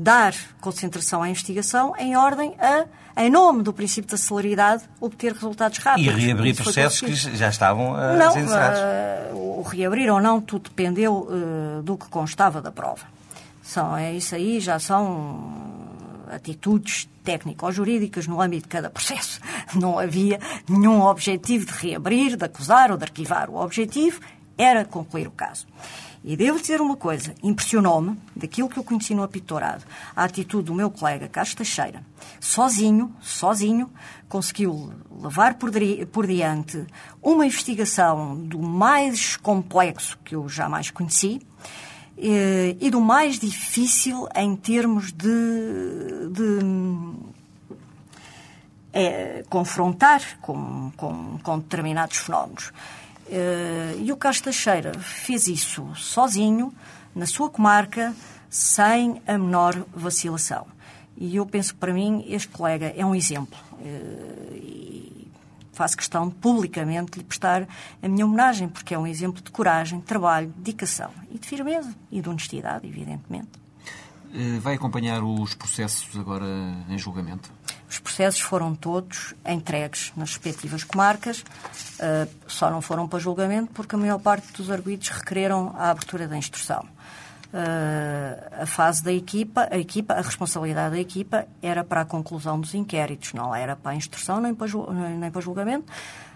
[0.00, 2.86] dar concentração à investigação em ordem a
[3.16, 6.22] em nome do princípio da celeridade, obter resultados rápidos.
[6.22, 11.28] E reabrir processos que já estavam uh, não, uh, o reabrir ou não, tudo dependeu
[11.28, 13.02] uh, do que constava da prova.
[13.62, 15.52] São, é isso aí, já são
[16.32, 19.38] atitudes técnico-jurídicas no âmbito de cada processo.
[19.74, 23.50] Não havia nenhum objetivo de reabrir, de acusar ou de arquivar.
[23.50, 24.20] O objetivo
[24.56, 25.66] era concluir o caso.
[26.22, 30.74] E devo dizer uma coisa, impressionou-me, daquilo que eu conheci no apitorado, a atitude do
[30.74, 32.04] meu colega Carlos Teixeira.
[32.38, 33.90] Sozinho, sozinho,
[34.28, 35.70] conseguiu levar por,
[36.12, 36.86] por diante
[37.22, 41.40] uma investigação do mais complexo que eu jamais conheci
[42.18, 46.58] e, e do mais difícil em termos de, de
[48.92, 52.72] é, confrontar com, com, com determinados fenómenos.
[53.30, 56.74] Eh, e o Carlos Teixeira fez isso sozinho,
[57.14, 58.14] na sua comarca,
[58.48, 60.66] sem a menor vacilação.
[61.16, 63.58] E eu penso para mim, este colega é um exemplo.
[63.80, 65.28] Eh, e
[65.72, 67.68] faço questão de publicamente lhe prestar
[68.02, 71.46] a minha homenagem, porque é um exemplo de coragem, de trabalho, de dedicação e de
[71.46, 73.48] firmeza e de honestidade, evidentemente.
[74.34, 76.46] Eh, vai acompanhar os processos agora
[76.88, 77.52] em julgamento?
[77.90, 83.96] Os processos foram todos entregues nas respectivas comarcas, uh, só não foram para julgamento porque
[83.96, 86.86] a maior parte dos arguídos requereram a abertura da instrução.
[87.52, 92.60] Uh, a fase da equipa, a equipa, a responsabilidade da equipa era para a conclusão
[92.60, 94.68] dos inquéritos, não era para a instrução nem para,
[95.18, 95.92] nem para julgamento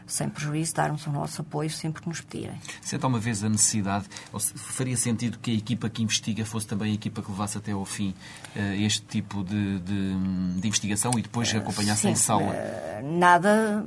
[0.07, 2.59] sem prejuízo darmos o nosso apoio sempre que nos pedirem.
[2.81, 6.93] Senta uma vez a necessidade, ou faria sentido que a equipa que investiga fosse também
[6.93, 8.15] a equipa que levasse até ao fim
[8.55, 10.15] uh, este tipo de, de,
[10.61, 12.53] de, investigação e depois uh, acompanhasse sim, em sala?
[12.53, 13.87] Uh, nada,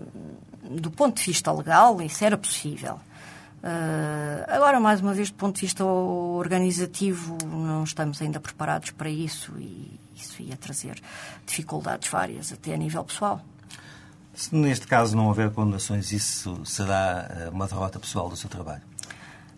[0.69, 2.99] do ponto de vista legal, isso era possível.
[4.47, 9.51] Agora, mais uma vez, do ponto de vista organizativo, não estamos ainda preparados para isso
[9.59, 11.01] e isso ia trazer
[11.45, 13.41] dificuldades várias, até a nível pessoal.
[14.37, 18.83] Se neste caso não houver condenações, isso será eh, uma derrota pessoal do seu trabalho?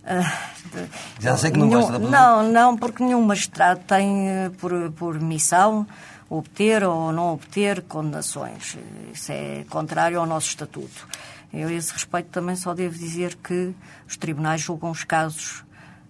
[0.06, 0.90] Uh,
[1.20, 4.90] Já sei que não nenhum, gosta da Não, não, porque nenhum magistrado tem eh, por,
[4.94, 5.86] por missão
[6.30, 8.78] obter ou não obter condenações.
[9.14, 11.06] Isso é contrário ao nosso estatuto.
[11.52, 13.76] Eu, a esse respeito, também só devo dizer que
[14.08, 15.60] os tribunais julgam os casos,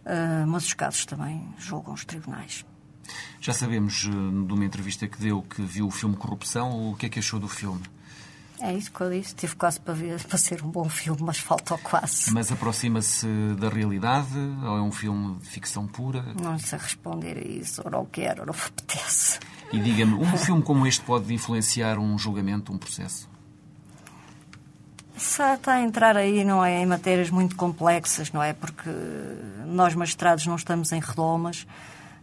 [0.05, 2.63] uh, mas os casos também julgam os tribunais.
[3.41, 6.91] Já sabemos, de uma entrevista que deu, que viu o filme Corrupção.
[6.91, 7.82] O que é que achou do filme?
[8.62, 9.34] É isso que eu disse.
[9.36, 12.32] Tive quase para, ver, para ser um bom filme, mas falta quase.
[12.34, 16.26] Mas aproxima-se da realidade ou é um filme de ficção pura?
[16.41, 17.82] Não sei responder a isso.
[17.86, 19.39] Ou não quero, ou não me apetece.
[19.72, 23.30] E diga-me, um filme como este pode influenciar um julgamento, um processo?
[25.15, 28.54] Isso está a entrar aí, não é, em matérias muito complexas, não é?
[28.54, 28.89] Porque
[29.65, 31.67] nós magistrados não estamos em redomas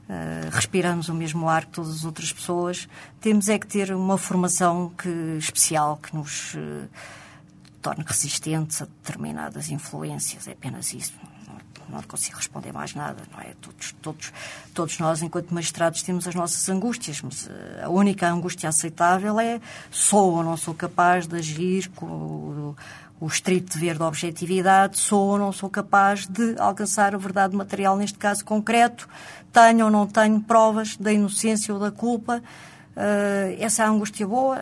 [0.08, 2.88] Uh, respiramos o mesmo ar que todas as outras pessoas,
[3.20, 6.88] temos é que ter uma formação que, especial que nos uh,
[7.82, 10.46] torne resistentes a determinadas influências.
[10.46, 11.12] É apenas isso.
[11.48, 13.54] Não, não consigo responder mais nada, não é?
[13.60, 14.32] Todos, todos,
[14.72, 17.50] todos nós, enquanto magistrados, temos as nossas angústias, mas uh,
[17.86, 22.76] a única angústia aceitável é sou ou não sou capaz de agir com o,
[23.20, 27.96] o estrito dever de objetividade, sou ou não sou capaz de alcançar a verdade material
[27.96, 29.08] neste caso concreto,
[29.52, 32.42] tenho ou não tenho provas da inocência ou da culpa.
[32.96, 34.58] Uh, essa é a angústia boa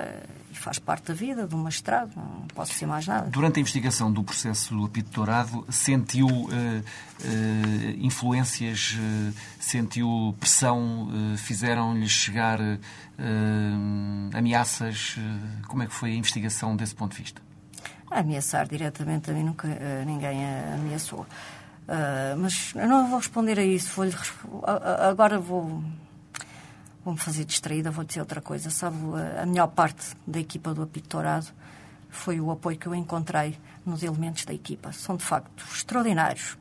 [0.51, 3.31] e faz parte da vida do magistrado, não posso dizer mais nada.
[3.31, 6.85] Durante a investigação do processo do apito dourado, sentiu uh, uh,
[7.99, 8.97] influências,
[9.61, 12.59] sentiu pressão, fizeram-lhe chegar
[14.33, 15.17] ameaças?
[15.69, 17.41] como é que foi a investigação desse ponto de vista?
[18.11, 19.69] Ameaçar diretamente a mim nunca
[20.05, 20.45] ninguém
[20.75, 21.25] ameaçou.
[21.87, 23.91] Uh, mas eu não vou responder a isso.
[23.95, 24.07] Vou
[25.09, 25.83] agora vou
[27.05, 28.71] vou-me fazer distraída, vou dizer outra coisa.
[28.71, 28.97] Sabe,
[29.41, 31.47] a melhor parte da equipa do Apito Dourado
[32.09, 34.93] foi o apoio que eu encontrei nos elementos da equipa.
[34.93, 36.57] São, de facto, extraordinários.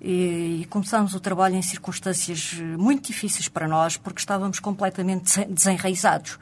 [0.00, 6.38] E, começámos o trabalho em circunstâncias muito difíceis para nós, porque estávamos completamente desenraizados.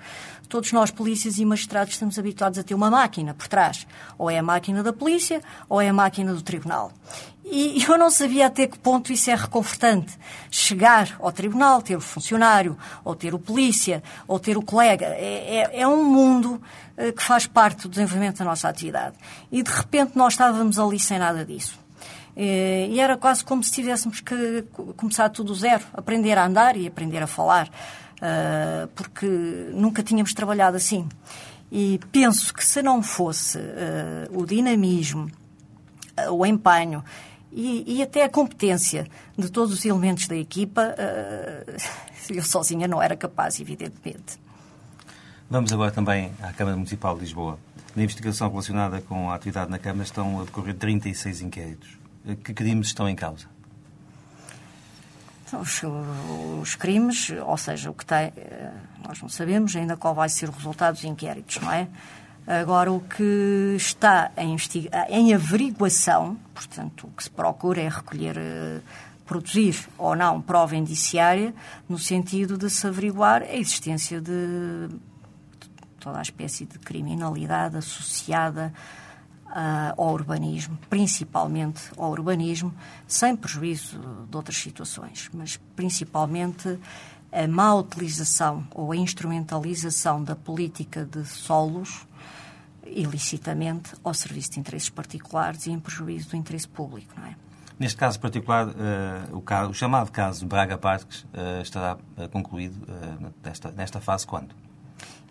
[0.49, 3.87] Todos nós, polícias e magistrados, estamos habituados a ter uma máquina por trás.
[4.17, 6.93] Ou é a máquina da polícia, ou é a máquina do tribunal.
[7.45, 10.17] E eu não sabia até que ponto isso é reconfortante.
[10.51, 15.07] Chegar ao tribunal, ter o funcionário, ou ter o polícia, ou ter o colega.
[15.07, 16.63] É, é, é um mundo
[16.97, 19.17] eh, que faz parte do desenvolvimento da nossa atividade.
[19.51, 21.86] E de repente nós estávamos ali sem nada disso.
[22.37, 24.63] Eh, e era quase como se tivéssemos que
[24.97, 27.71] começar tudo do zero, aprender a andar e aprender a falar,
[28.21, 29.27] eh, porque
[29.73, 31.09] nunca tínhamos trabalhado assim.
[31.73, 35.31] E penso que se não fosse eh, o dinamismo,
[36.31, 37.03] o empenho
[37.51, 40.95] e, e, até a competência de todos os elementos da equipa,
[42.29, 44.39] eu sozinha não era capaz, evidentemente.
[45.49, 47.59] Vamos agora também à Câmara Municipal de Lisboa.
[47.95, 51.96] Na investigação relacionada com a atividade na Câmara estão a decorrer 36 inquéritos.
[52.43, 53.47] Que crimes estão em causa?
[55.53, 55.81] Os,
[56.61, 58.73] os, crimes, ou seja, o que tem, eh,
[59.07, 61.87] nós não sabemos ainda qual vai ser o resultado dos inquéritos, não é?
[62.45, 64.57] Agora, o que está em,
[65.09, 68.81] em averiguação, portanto, o que se procura é recolher, eh,
[69.25, 71.55] produzir ou não prova indiciária,
[71.89, 74.89] no sentido de se averiguar a existência de
[76.01, 78.73] toda a espécie de criminalidade associada
[79.47, 82.75] uh, ao urbanismo, principalmente ao urbanismo,
[83.07, 86.79] sem prejuízo de outras situações, mas principalmente
[87.33, 92.07] a má utilização ou a instrumentalização da política de solos
[92.85, 97.35] ilicitamente ao serviço de interesses particulares e em prejuízo do interesse público, não é?
[97.79, 102.75] Neste caso particular, uh, o, caso, o, chamado caso Braga Parques uh, estará uh, concluído
[103.45, 104.55] nesta, nesta fase quando?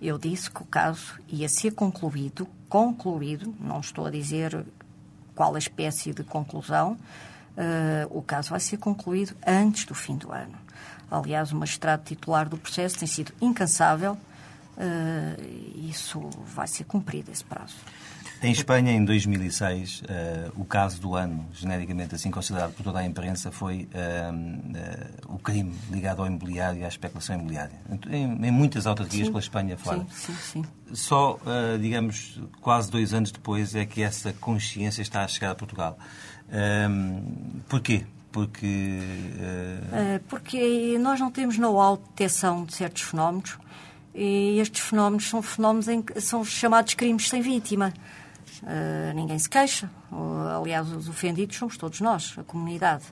[0.01, 4.65] Eu disse que o caso ia ser concluído, concluído, não estou a dizer
[5.33, 10.31] qual a espécie de conclusão, uh, o caso vai ser concluído antes do fim do
[10.31, 10.57] ano.
[11.09, 17.43] Aliás, o magistrado titular do processo tem sido incansável, uh, isso vai ser cumprido, esse
[17.43, 17.75] prazo.
[18.45, 22.99] Em Espanha, em 2006, uh, eh, o caso do ano, genericamente assim considerado por toda
[22.99, 27.75] a imprensa, foi uh, uh, o crime ligado ao imobiliário e à especulação imobiliária.
[28.07, 30.05] Em, em muitas autarquias pela Espanha fora.
[30.11, 30.65] Sim, sim, sim.
[30.93, 31.39] Só,
[31.81, 35.97] digamos, quase dois anos depois é que essa consciência está a chegar a Portugal.
[37.67, 38.05] porquê?
[38.31, 38.99] Porque...
[40.29, 43.57] Porque nós não temos know-how de detecção de certos fenómenos
[44.13, 47.91] e estes fenómenos são fenómenos em que são chamados crimes sem vítima.
[48.63, 49.89] Uh, ninguém se queixa.
[50.11, 53.03] Uh, aliás, os ofendidos somos todos nós, a comunidade.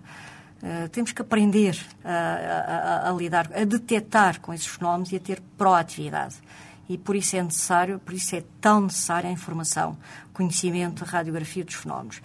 [0.61, 5.19] Uh, temos que aprender a, a, a, lidar, a detectar com esses fenómenos e a
[5.19, 6.35] ter proatividade.
[6.87, 9.97] E por isso é necessário, por isso é tão necessária a informação,
[10.33, 12.21] conhecimento, a radiografia dos fenómenos.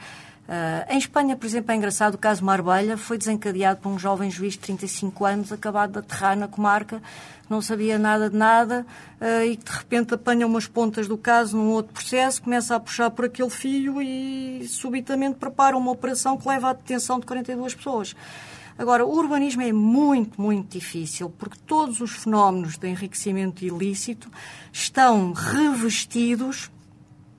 [0.48, 4.30] Uh, em Espanha, por exemplo, é engraçado, o caso Marbella foi desencadeado por um jovem
[4.30, 7.02] juiz de 35 anos, acabado de aterrar na comarca,
[7.50, 8.86] não sabia nada de nada
[9.20, 13.10] uh, e de repente apanha umas pontas do caso num outro processo, começa a puxar
[13.10, 18.16] por aquele fio e subitamente prepara uma operação que leva à detenção de 42 pessoas.
[18.78, 24.30] Agora, o urbanismo é muito, muito difícil, porque todos os fenómenos de enriquecimento ilícito
[24.72, 26.70] estão revestidos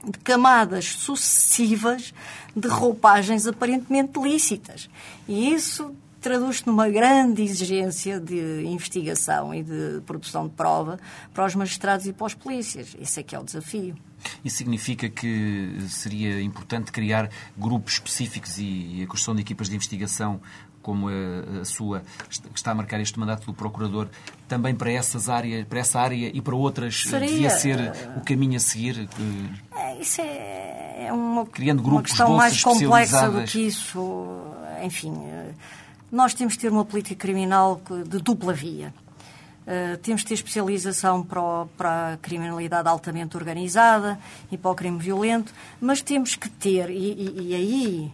[0.03, 2.13] de camadas sucessivas
[2.55, 4.89] de roupagens aparentemente lícitas.
[5.27, 10.99] E isso traduz-se numa grande exigência de investigação e de produção de prova
[11.33, 12.95] para os magistrados e para os polícias.
[12.99, 13.95] Esse é que é o desafio.
[14.43, 20.41] Isso significa que seria importante criar grupos específicos e a construção de equipas de investigação
[20.89, 24.07] como a, a, sua, que está a marcar este mandato do Procurador,
[24.47, 28.57] também para essas áreas, para essa área e para outras, Seria, devia ser o caminho
[28.57, 29.07] a seguir?
[29.75, 34.41] É, isso é, é uma, Criando grupos, uma questão mais complexa do que isso.
[34.81, 35.13] Enfim,
[36.11, 38.91] nós temos que ter uma política criminal de dupla via.
[39.67, 44.17] Uh, temos que ter especialização para, o, para, a criminalidade altamente organizada
[44.51, 48.11] e para o crime violento, mas temos que ter, e, e, e aí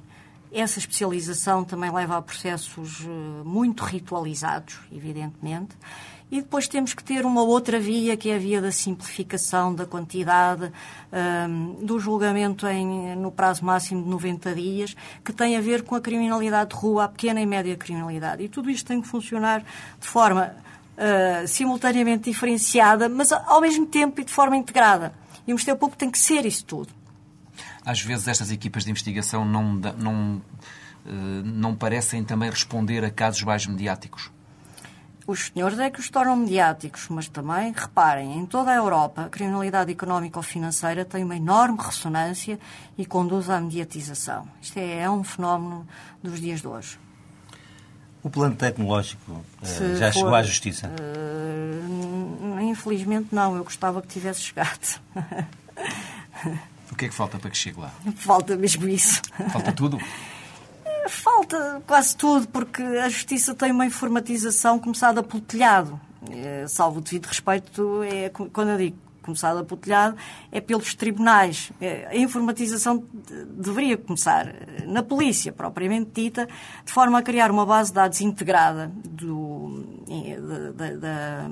[0.59, 5.75] essa especialização também leva a processos uh, muito ritualizados, evidentemente,
[6.31, 9.85] e depois temos que ter uma outra via, que é a via da simplificação da
[9.85, 10.71] quantidade
[11.47, 15.93] um, do julgamento em, no prazo máximo de 90 dias, que tem a ver com
[15.93, 18.43] a criminalidade de rua, a pequena e média criminalidade.
[18.43, 19.63] E tudo isto tem que funcionar
[19.99, 20.55] de forma
[20.97, 25.13] uh, simultaneamente diferenciada, mas ao mesmo tempo e de forma integrada.
[25.47, 27.04] E o Ministério Público tem que ser isso tudo.
[27.85, 30.41] Às vezes estas equipas de investigação não, não,
[31.05, 31.11] uh,
[31.43, 34.31] não parecem também responder a casos mais mediáticos
[35.27, 39.29] os senhores é que os tornam mediáticos, mas também, reparem, em toda a Europa, a
[39.29, 42.59] criminalidade económica ou financeira tem uma enorme ressonância
[42.97, 44.47] e conduz à mediatização.
[44.61, 45.87] Isto é, é um fenómeno
[46.21, 46.99] dos dias de hoje.
[48.21, 50.89] O plano tecnológico uh, já for, chegou à Justiça?
[50.89, 54.99] Uh, infelizmente não, eu gostava que tivesse chegado.
[56.95, 57.91] o que é que falta para que chegue lá?
[58.15, 59.21] Falta mesmo isso.
[59.51, 59.99] Falta tudo?
[61.09, 65.99] Falta quase tudo, porque a Justiça tem uma informatização começada pelo telhado.
[66.31, 70.15] É, salvo o devido respeito, é, quando eu digo começada pelo telhado,
[70.51, 71.71] é pelos tribunais.
[71.81, 73.03] É, a informatização
[73.57, 74.53] deveria começar
[74.85, 76.47] na polícia, propriamente dita,
[76.85, 79.83] de forma a criar uma base de dados integrada do,
[80.75, 81.49] da, da,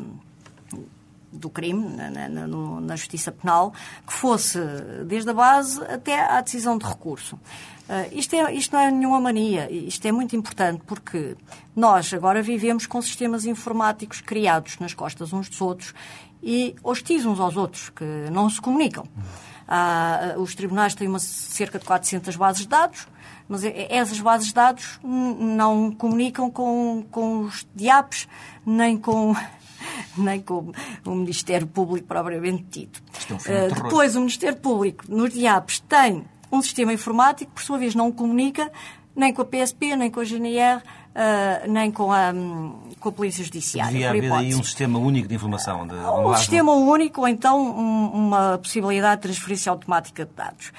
[1.33, 3.73] do crime na, na, na, justiça penal,
[4.05, 4.59] que fosse
[5.05, 7.35] desde a base até à decisão de recurso.
[7.35, 11.35] Uh, isto, é, isto não é nenhuma mania, isto é muito importante porque
[11.75, 15.93] nós agora vivemos com sistemas informáticos criados nas costas uns dos outros
[16.41, 19.03] e hostis uns aos outros, que não se comunicam.
[19.03, 23.07] Uh, os tribunais têm uma, cerca de 400 bases de dados,
[23.47, 28.27] mas essas bases de dados não comunicam com, com os diapos,
[28.65, 29.35] nem com
[30.17, 30.71] nem com
[31.05, 33.03] o Ministério Público propriamente dito.
[33.47, 37.77] É uh, depois, o Ministério Público, nos diapos, tem um sistema informático que, por sua
[37.77, 38.71] vez, não comunica
[39.15, 43.11] nem com a PSP, nem com a GNR, uh, nem com a, um, com a
[43.11, 43.91] Polícia Judiciária.
[43.91, 45.87] Devia haver aí um sistema único de informação.
[45.87, 50.71] De, um, um sistema único ou então um, uma possibilidade de transferência automática de dados.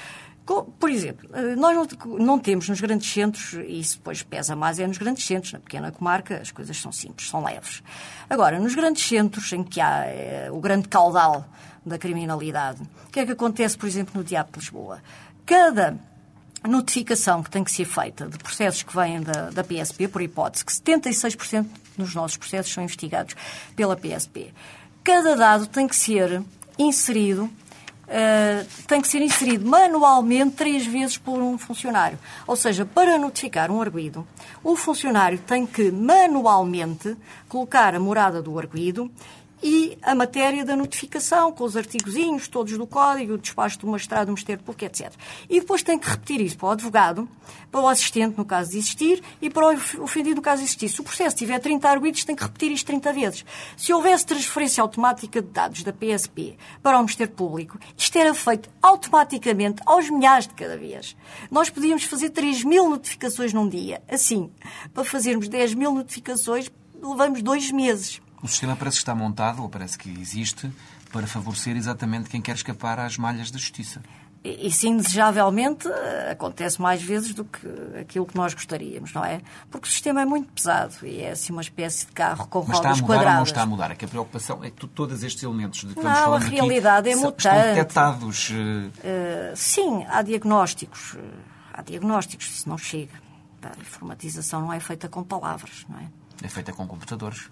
[0.46, 1.74] Por exemplo, eh, nós
[2.04, 5.58] não, temos nos grandes centros, e isso depois pesa mais, é nos grandes centros, na
[5.58, 7.82] pequena comarca as coisas são simples, são leves.
[8.28, 11.46] Agora, nos grandes centros em que há é, o grande caudal
[11.84, 15.00] da criminalidade, o que é que acontece, por exemplo, no Diabo de Lisboa?
[15.46, 15.98] cada
[16.66, 20.64] notificação que tem que ser feita de processos que vêm da, da PSP, por hipótese,
[20.64, 21.66] que 76%
[21.96, 23.34] dos nossos processos são investigados
[23.76, 24.52] pela PSP,
[25.02, 26.42] cada dado tem que ser
[26.78, 27.50] inserido
[28.04, 32.18] Uh, tem que ser inserido manualmente três vezes por um funcionário.
[32.46, 34.26] Ou seja, para notificar um arguído,
[34.62, 37.16] o funcionário tem que manualmente
[37.48, 39.10] colocar a morada do arguído
[39.64, 44.26] e a matéria da notificação, com os artigozinhos todos do código, o despacho do magistrado,
[44.26, 45.10] do Ministério Público, etc.
[45.48, 47.26] E depois tem que repetir isso para o advogado,
[47.72, 50.90] para o assistente, no caso de existir, e para o ofendido, no caso de existir.
[50.90, 53.44] Se o processo tiver 30 arguidos, tem que repetir isto 30 vezes.
[53.74, 58.68] Se houvesse transferência automática de dados da PSP para o Ministério Público, isto era feito
[58.82, 61.16] automaticamente aos milhares de cada vez.
[61.50, 64.02] Nós podíamos fazer 3 mil notificações num dia.
[64.10, 64.50] Assim,
[64.92, 66.70] para fazermos 10 mil notificações,
[67.02, 68.20] levamos dois meses.
[68.44, 70.70] O sistema parece que está montado, ou parece que existe,
[71.10, 74.02] para favorecer exatamente quem quer escapar às malhas da justiça.
[74.44, 75.88] E, sim, desejavelmente,
[76.30, 77.66] acontece mais vezes do que
[77.98, 79.40] aquilo que nós gostaríamos, não é?
[79.70, 82.76] Porque o sistema é muito pesado e é assim uma espécie de carro com Mas
[82.76, 83.32] rodas está a mudar quadradas.
[83.32, 83.90] Ou não está a mudar?
[83.92, 87.18] É que a preocupação é que todos estes elementos de que não, a realidade aqui
[87.18, 87.46] é mutante.
[87.46, 88.50] estão detectados.
[88.50, 91.16] Uh, sim, há diagnósticos.
[91.72, 93.14] Há diagnósticos, isso não chega.
[93.62, 96.08] A informatização não é feita com palavras, não é?
[96.42, 97.48] É feita com computadores.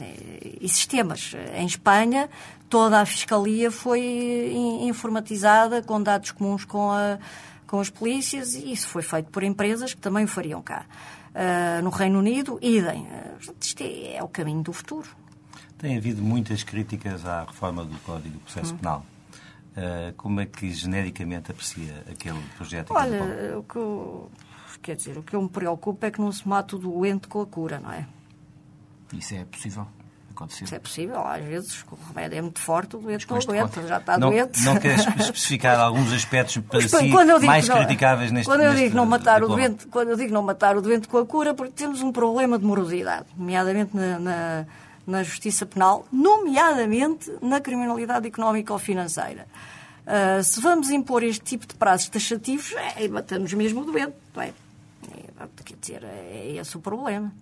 [0.00, 1.34] Eh, e sistemas.
[1.54, 2.28] Em Espanha,
[2.68, 7.18] toda a fiscalia foi informatizada com dados comuns com, a,
[7.66, 10.84] com as polícias e isso foi feito por empresas que também o fariam cá.
[11.34, 13.02] Uh, no Reino Unido, idem.
[13.02, 15.08] Uh, isto é, é, o caminho do futuro.
[15.76, 18.78] Tem havido muitas críticas à reforma do Código do Processo hum.
[18.78, 19.06] Penal.
[19.76, 22.94] Uh, como é que genericamente aprecia aquele projeto?
[22.94, 24.30] Olha, o que eu,
[24.80, 27.40] quer dizer, o que eu me preocupo é que não se mate o doente com
[27.40, 28.06] a cura, não é?
[29.12, 29.86] Isso é possível
[30.34, 30.64] acontecer?
[30.64, 31.26] Isso é possível.
[31.26, 34.62] Às vezes o remédio é muito forte, o doente não aguenta, já está não, doente.
[34.62, 37.08] Não queres especificar alguns aspectos para si
[37.46, 40.32] mais não, criticáveis neste quando eu neste digo não matar o doente Quando eu digo
[40.32, 44.18] não matar o doente com a cura, porque temos um problema de morosidade, nomeadamente na,
[44.18, 44.66] na,
[45.06, 49.46] na justiça penal, nomeadamente na criminalidade económica ou financeira.
[50.04, 54.42] Uh, se vamos impor este tipo de prazos taxativos, é, matamos mesmo o doente, não
[54.42, 54.48] é?
[54.48, 54.52] é
[55.64, 57.32] quer dizer, é esse o problema.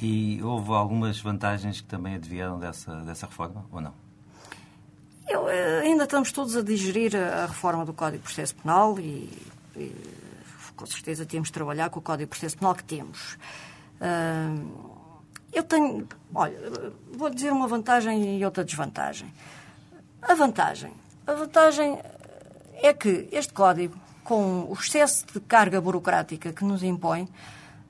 [0.00, 3.94] E houve algumas vantagens que também advieram dessa, dessa reforma, ou não?
[5.28, 9.30] Eu, eh, ainda estamos todos a digerir a reforma do Código de Processo Penal e,
[9.76, 9.92] e,
[10.76, 13.38] com certeza temos de trabalhar com o Código de Processo Penal que temos.
[15.52, 16.58] Eu tenho, olha,
[17.12, 19.32] vou dizer uma vantagem e outra desvantagem.
[20.20, 20.92] A vantagem,
[21.26, 21.98] a vantagem
[22.74, 27.26] é que este código, com o excesso de carga burocrática que nos impõe,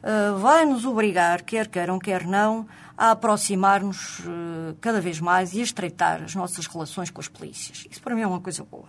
[0.06, 5.60] uh, vai nos obrigar, quer queiram, quer não, a aproximar-nos uh, cada vez mais e
[5.60, 7.86] a estreitar as nossas relações com as polícias.
[7.90, 8.88] Isso para mim é uma coisa boa.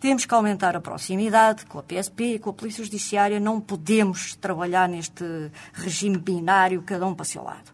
[0.00, 3.38] Temos que aumentar a proximidade com a PSP e com a Polícia Judiciária.
[3.38, 5.24] Não podemos trabalhar neste
[5.72, 7.70] regime binário, cada um para o seu lado.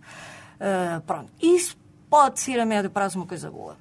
[0.61, 1.33] Uh, pronto.
[1.41, 1.75] Isso
[2.11, 3.79] pode ser a médio prazo uma coisa boa.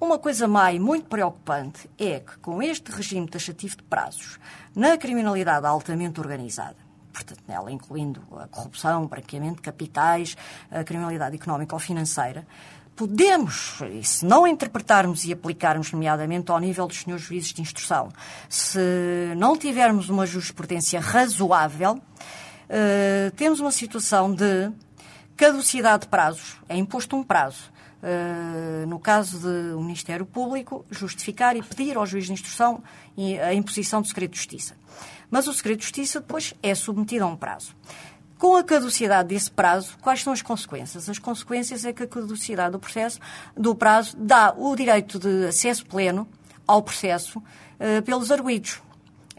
[0.00, 4.38] Uma coisa mais muito preocupante é que, com este regime taxativo de prazos,
[4.74, 6.85] na criminalidade altamente organizada,
[7.16, 10.36] portanto, nela incluindo a corrupção, branqueamento de capitais,
[10.70, 12.46] a criminalidade económica ou financeira,
[12.94, 18.10] podemos, e se não interpretarmos e aplicarmos, nomeadamente ao nível dos senhores juízes de instrução,
[18.48, 18.78] se
[19.36, 24.70] não tivermos uma jurisprudência razoável, uh, temos uma situação de
[25.36, 26.56] caducidade de prazos.
[26.68, 27.70] É imposto um prazo.
[28.02, 32.82] Uh, no caso do Ministério Público, justificar e pedir ao juiz de instrução
[33.42, 34.76] a imposição do segredo de justiça.
[35.30, 37.74] Mas o segredo de justiça depois é submetido a um prazo.
[38.38, 41.08] Com a caducidade desse prazo, quais são as consequências?
[41.08, 43.18] As consequências é que a caducidade do processo,
[43.56, 46.28] do prazo, dá o direito de acesso pleno
[46.66, 48.82] ao processo uh, pelos arguídos.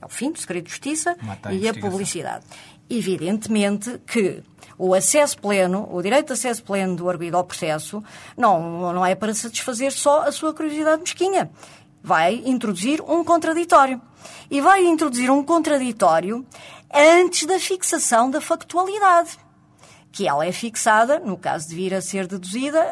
[0.02, 1.16] É o fim do segredo de justiça
[1.52, 2.46] e a publicidade.
[2.90, 4.42] Evidentemente que
[4.78, 8.04] o acesso pleno, o direito de acesso pleno do arguido ao processo,
[8.36, 11.50] não, não é para satisfazer só a sua curiosidade mesquinha.
[12.04, 14.02] Vai introduzir um contraditório.
[14.50, 16.46] E vai introduzir um contraditório
[16.94, 19.38] antes da fixação da factualidade
[20.10, 22.84] que ela é fixada, no caso de vir a ser deduzida,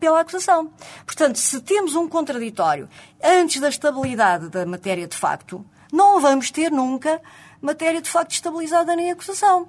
[0.00, 0.72] pela acusação.
[1.04, 2.88] Portanto, se temos um contraditório
[3.22, 5.62] antes da estabilidade da matéria de facto,
[5.92, 7.20] não vamos ter nunca
[7.60, 9.68] matéria de facto estabilizada nem acusação.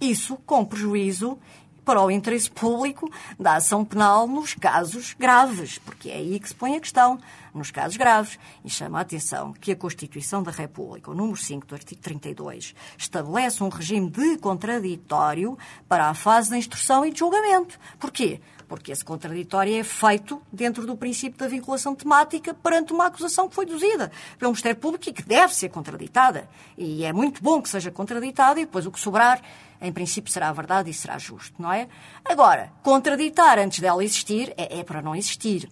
[0.00, 1.38] Isso com prejuízo
[1.84, 6.54] para o interesse público da ação penal nos casos graves, porque é aí que se
[6.54, 7.20] põe a questão,
[7.52, 8.38] nos casos graves.
[8.64, 12.74] E chama a atenção que a Constituição da República, o número 5 do artigo 32,
[12.96, 17.78] estabelece um regime de contraditório para a fase da instrução e de julgamento.
[17.98, 18.40] Porquê?
[18.66, 23.54] Porque esse contraditório é feito dentro do princípio da vinculação temática perante uma acusação que
[23.54, 26.48] foi deduzida pelo Ministério Público e que deve ser contraditada.
[26.76, 29.40] E é muito bom que seja contraditada e depois o que sobrar
[29.86, 31.88] em princípio será verdade e será justo, não é?
[32.24, 35.68] Agora, contraditar antes dela existir é, é para não existir.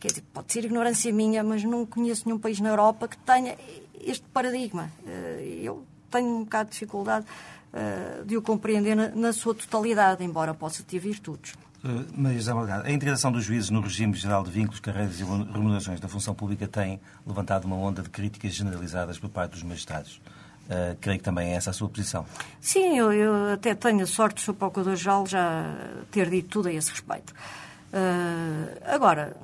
[0.00, 3.58] quer dizer, pode ser ignorância minha, mas não conheço nenhum país na Europa que tenha
[4.00, 4.90] este paradigma.
[5.06, 7.26] Eh, eu tenho um bocado de dificuldade
[8.26, 11.54] de o compreender na, sua totalidade, embora possa ter virtudes.
[11.84, 16.00] Uh, Maria José a integração dos juízes no regime geral de vínculos, carreiras e remunerações
[16.00, 20.20] da função pública tem levantado uma onda de críticas generalizadas por parte dos magistrados.
[20.64, 22.26] Uh, creio que também é essa a sua posição.
[22.60, 24.54] Sim, eu, eu até tenho a sorte, Sr.
[24.54, 25.76] Procurador-Geral, já
[26.10, 27.32] ter dito tudo a esse respeito.
[27.92, 29.36] Uh, agora,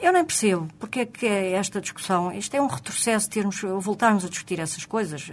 [0.00, 2.32] eu nem percebo porque é que é esta discussão.
[2.32, 5.30] Isto é um retrocesso termos, voltarmos a discutir essas coisas.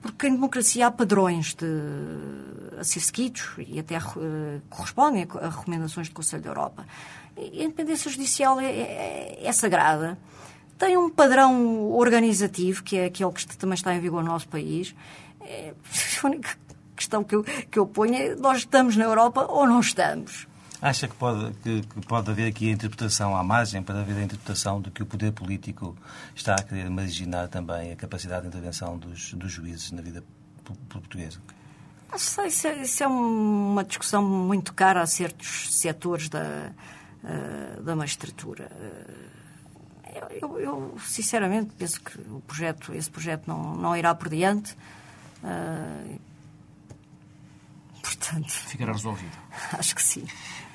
[0.00, 1.66] Porque em democracia há padrões de,
[2.78, 6.86] a ser seguidos e até uh, correspondem a, recomendações do Conselho da Europa.
[7.36, 10.18] E a independência judicial é, é, é, sagrada.
[10.78, 14.94] Tem um padrão organizativo, que é aquele que também está em vigor no nosso país.
[15.42, 15.74] É,
[16.22, 16.56] a única
[16.96, 20.48] questão que eu, que eu ponho é nós estamos na Europa ou não estamos.
[20.82, 24.22] Acha que pode, que, que, pode haver aqui a interpretação, à margem para haver a
[24.22, 25.94] interpretação de que o poder político
[26.34, 30.24] está a querer marginar também a capacidade de intervenção dos, dos juízes na vida
[30.88, 31.38] portuguesa?
[32.10, 36.72] Não sei, isso é, isso é uma discussão muito cara a certos setores da,
[37.22, 38.70] uh, da magistratura.
[38.72, 39.30] Uh,
[40.40, 44.74] eu, eu, sinceramente, penso que o projeto, esse projeto não, não irá por diante.
[45.44, 46.18] Uh,
[48.02, 48.50] portanto.
[48.50, 49.36] Ficará resolvido.
[49.72, 50.24] Acho que sim.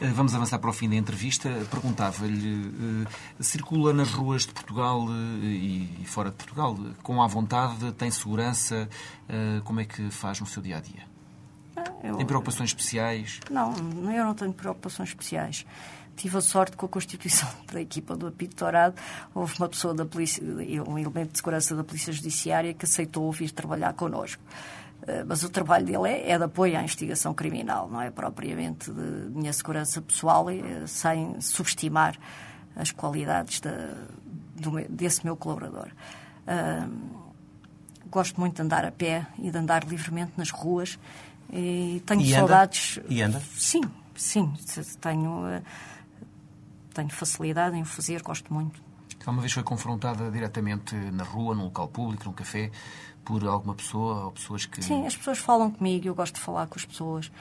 [0.01, 1.49] Eh, vamos avançar para o fim da entrevista.
[1.71, 3.05] Perguntava-lhe,
[3.39, 8.11] eh, circula nas ruas de Portugal eh, e fora de Portugal com à vontade, tem
[8.11, 8.89] segurança,
[9.63, 11.03] como é que faz no seu dia-a-dia?
[12.03, 12.17] Eu...
[12.17, 13.39] Tem preocupações especiais?
[13.49, 13.73] Não,
[14.11, 15.65] eu não tenho preocupações especiais
[16.15, 18.95] tive a sorte com a constituição da equipa do apito dourado.
[19.33, 20.41] Houve uma pessoa da polícia,
[20.87, 24.41] um elemento de segurança da Polícia Judiciária que aceitou vir trabalhar connosco.
[25.07, 28.91] Eh, mas o trabalho dele é, é de apoio à investigação criminal, não é propriamente
[28.91, 32.17] de minha segurança pessoal, eh, sem subestimar
[32.75, 33.61] as qualidades
[34.55, 35.87] do, desse meu colaborador.
[36.45, 36.91] Uh,
[38.09, 40.99] gosto muito de andar a pé e de andar livremente nas ruas
[41.49, 42.99] e tenho e saudades.
[43.07, 43.41] E anda?
[43.55, 43.81] Sim,
[44.13, 44.53] sim.
[44.99, 45.61] Tenho,
[46.93, 48.84] tenho facilidade em o fazer, gosto muito.
[49.25, 52.69] Alguma vez foi confrontada diretamente na rua, num local público, num café,
[53.23, 54.83] por alguma pessoa ou pessoas que.
[54.83, 57.31] Sim, as pessoas falam comigo, eu gosto de falar com as pessoas.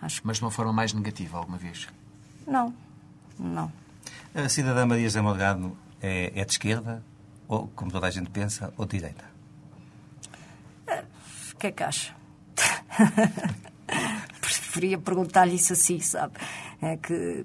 [0.00, 1.88] Acho Mas de uma forma mais negativa, alguma vez?
[2.46, 2.74] Não,
[3.38, 3.72] não.
[4.34, 7.02] A cidadã Maria José Morgado é, é de esquerda,
[7.48, 9.24] ou, como toda a gente pensa, ou de direita?
[11.52, 12.14] O que é que acha?
[14.40, 16.34] Preferia perguntar-lhe isso assim, sabe?
[16.82, 17.44] É que,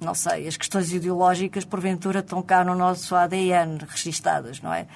[0.00, 4.86] não sei, as questões ideológicas, porventura, estão cá no nosso ADN registadas, não é?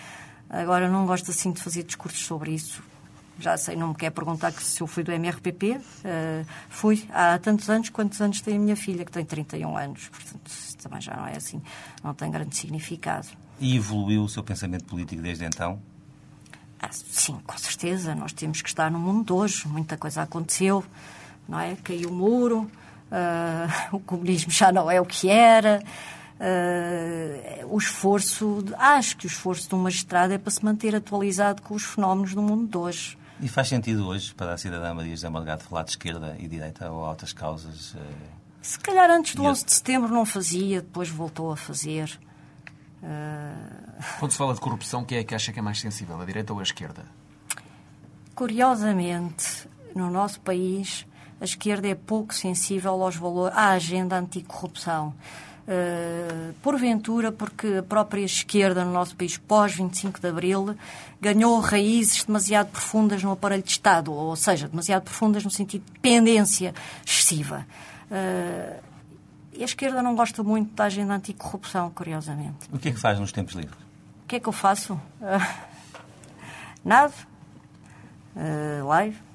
[0.49, 2.83] Agora, não gosto assim de fazer discursos sobre isso.
[3.39, 5.73] Já sei, não me quer perguntar se eu fui do MRPP.
[5.73, 9.77] Uh, eh, fui há tantos anos, quantos anos tem a minha filha, que tem 31
[9.77, 10.09] anos.
[10.09, 10.51] Portanto,
[10.81, 11.61] também já não é assim.
[12.03, 13.27] Não tem grande significado.
[13.59, 15.83] E evoluiu o seu pensamento político desde então?
[16.81, 18.15] Ah, sim, com certeza.
[18.15, 19.67] Nós temos que estar no mundo de hoje.
[19.67, 20.85] Muita coisa aconteceu,
[21.49, 21.75] não é?
[21.83, 22.71] Caiu o muro,
[23.11, 25.83] uh, o comunismo já não é o que era.
[26.35, 31.63] Uh, o esforço, acho que o esforço de um magistrado é para se manter atualizado
[31.63, 33.19] com os fenómenos do mundo de hoje.
[33.41, 36.91] E faz sentido hoje para a cidadã Maria José Malgado falar de esquerda e direita
[36.91, 37.95] ou altas causas?
[37.95, 37.99] Uh...
[38.63, 42.19] Se calhar antes do 11 de setembro não fazia, depois voltou a fazer.
[43.03, 44.03] Uh...
[44.19, 46.53] Quando se fala de corrupção, quem é que acha que é mais sensível, a direita
[46.53, 47.05] ou a esquerda?
[48.35, 51.07] Curiosamente, no nosso país,
[51.45, 55.14] a esquerda é pouco sensível aos valores, à agenda anticorrupção.
[55.66, 60.76] Uh, porventura, porque a própria esquerda no nosso país, pós-25 de Abril,
[61.20, 65.92] ganhou raízes demasiado profundas no aparelho de Estado, ou seja, demasiado profundas no sentido de
[65.92, 66.74] dependência
[67.07, 67.66] excessiva.
[68.11, 68.82] Uh,
[69.53, 72.68] e a esquerda não gosta muito da agenda anticorrupção, curiosamente.
[72.72, 73.78] O que é que faz nos tempos livres?
[74.24, 74.95] O que é que eu faço?
[74.95, 75.64] Uh,
[76.84, 77.12] nada.
[78.34, 79.34] Uh, live.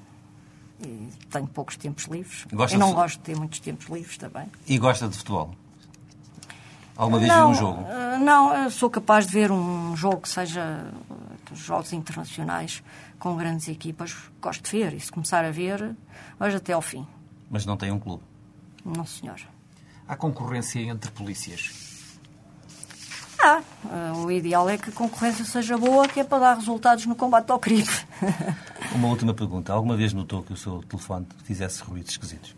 [0.82, 2.46] E tenho poucos tempos livres.
[2.52, 2.94] Gosta e não de...
[2.94, 4.46] gosto de ter muitos tempos livres também.
[4.66, 5.54] E gosta de futebol?
[6.96, 7.86] Alguma vez não, viu um jogo?
[7.88, 10.92] Eh, não, sou capaz de ver um jogo que seja
[11.48, 12.82] dos jogos internacionais
[13.18, 14.14] com grandes equipas.
[14.40, 15.96] Gosto de ver e se começar a ver,
[16.38, 17.06] hoje até ao fim.
[17.50, 18.22] Mas não tem um clube?
[18.84, 19.40] Não, senhor.
[20.06, 21.89] Há concorrência entre polícias?
[23.42, 23.62] Ah,
[24.16, 27.50] o ideal é que a concorrência seja boa, que é para dar resultados no combate
[27.50, 27.88] ao crime.
[28.94, 29.72] Uma última pergunta.
[29.72, 32.54] Alguma vez notou que o seu telefone fizesse ruídos esquisitos?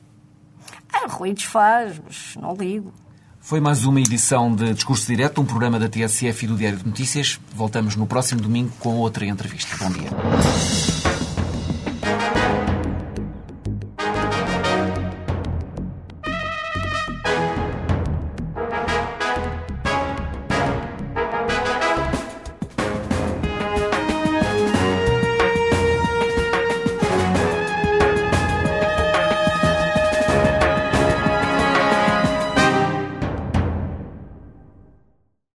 [0.93, 2.93] Ah, ruídos faz, mas não ligo.
[3.41, 6.87] Foi mais uma edição de Discurso Direto, um programa da TSF e do Diário de
[6.87, 7.41] Notícias.
[7.55, 9.76] Voltamos no próximo domingo com outra entrevista.
[9.78, 10.11] Bom dia.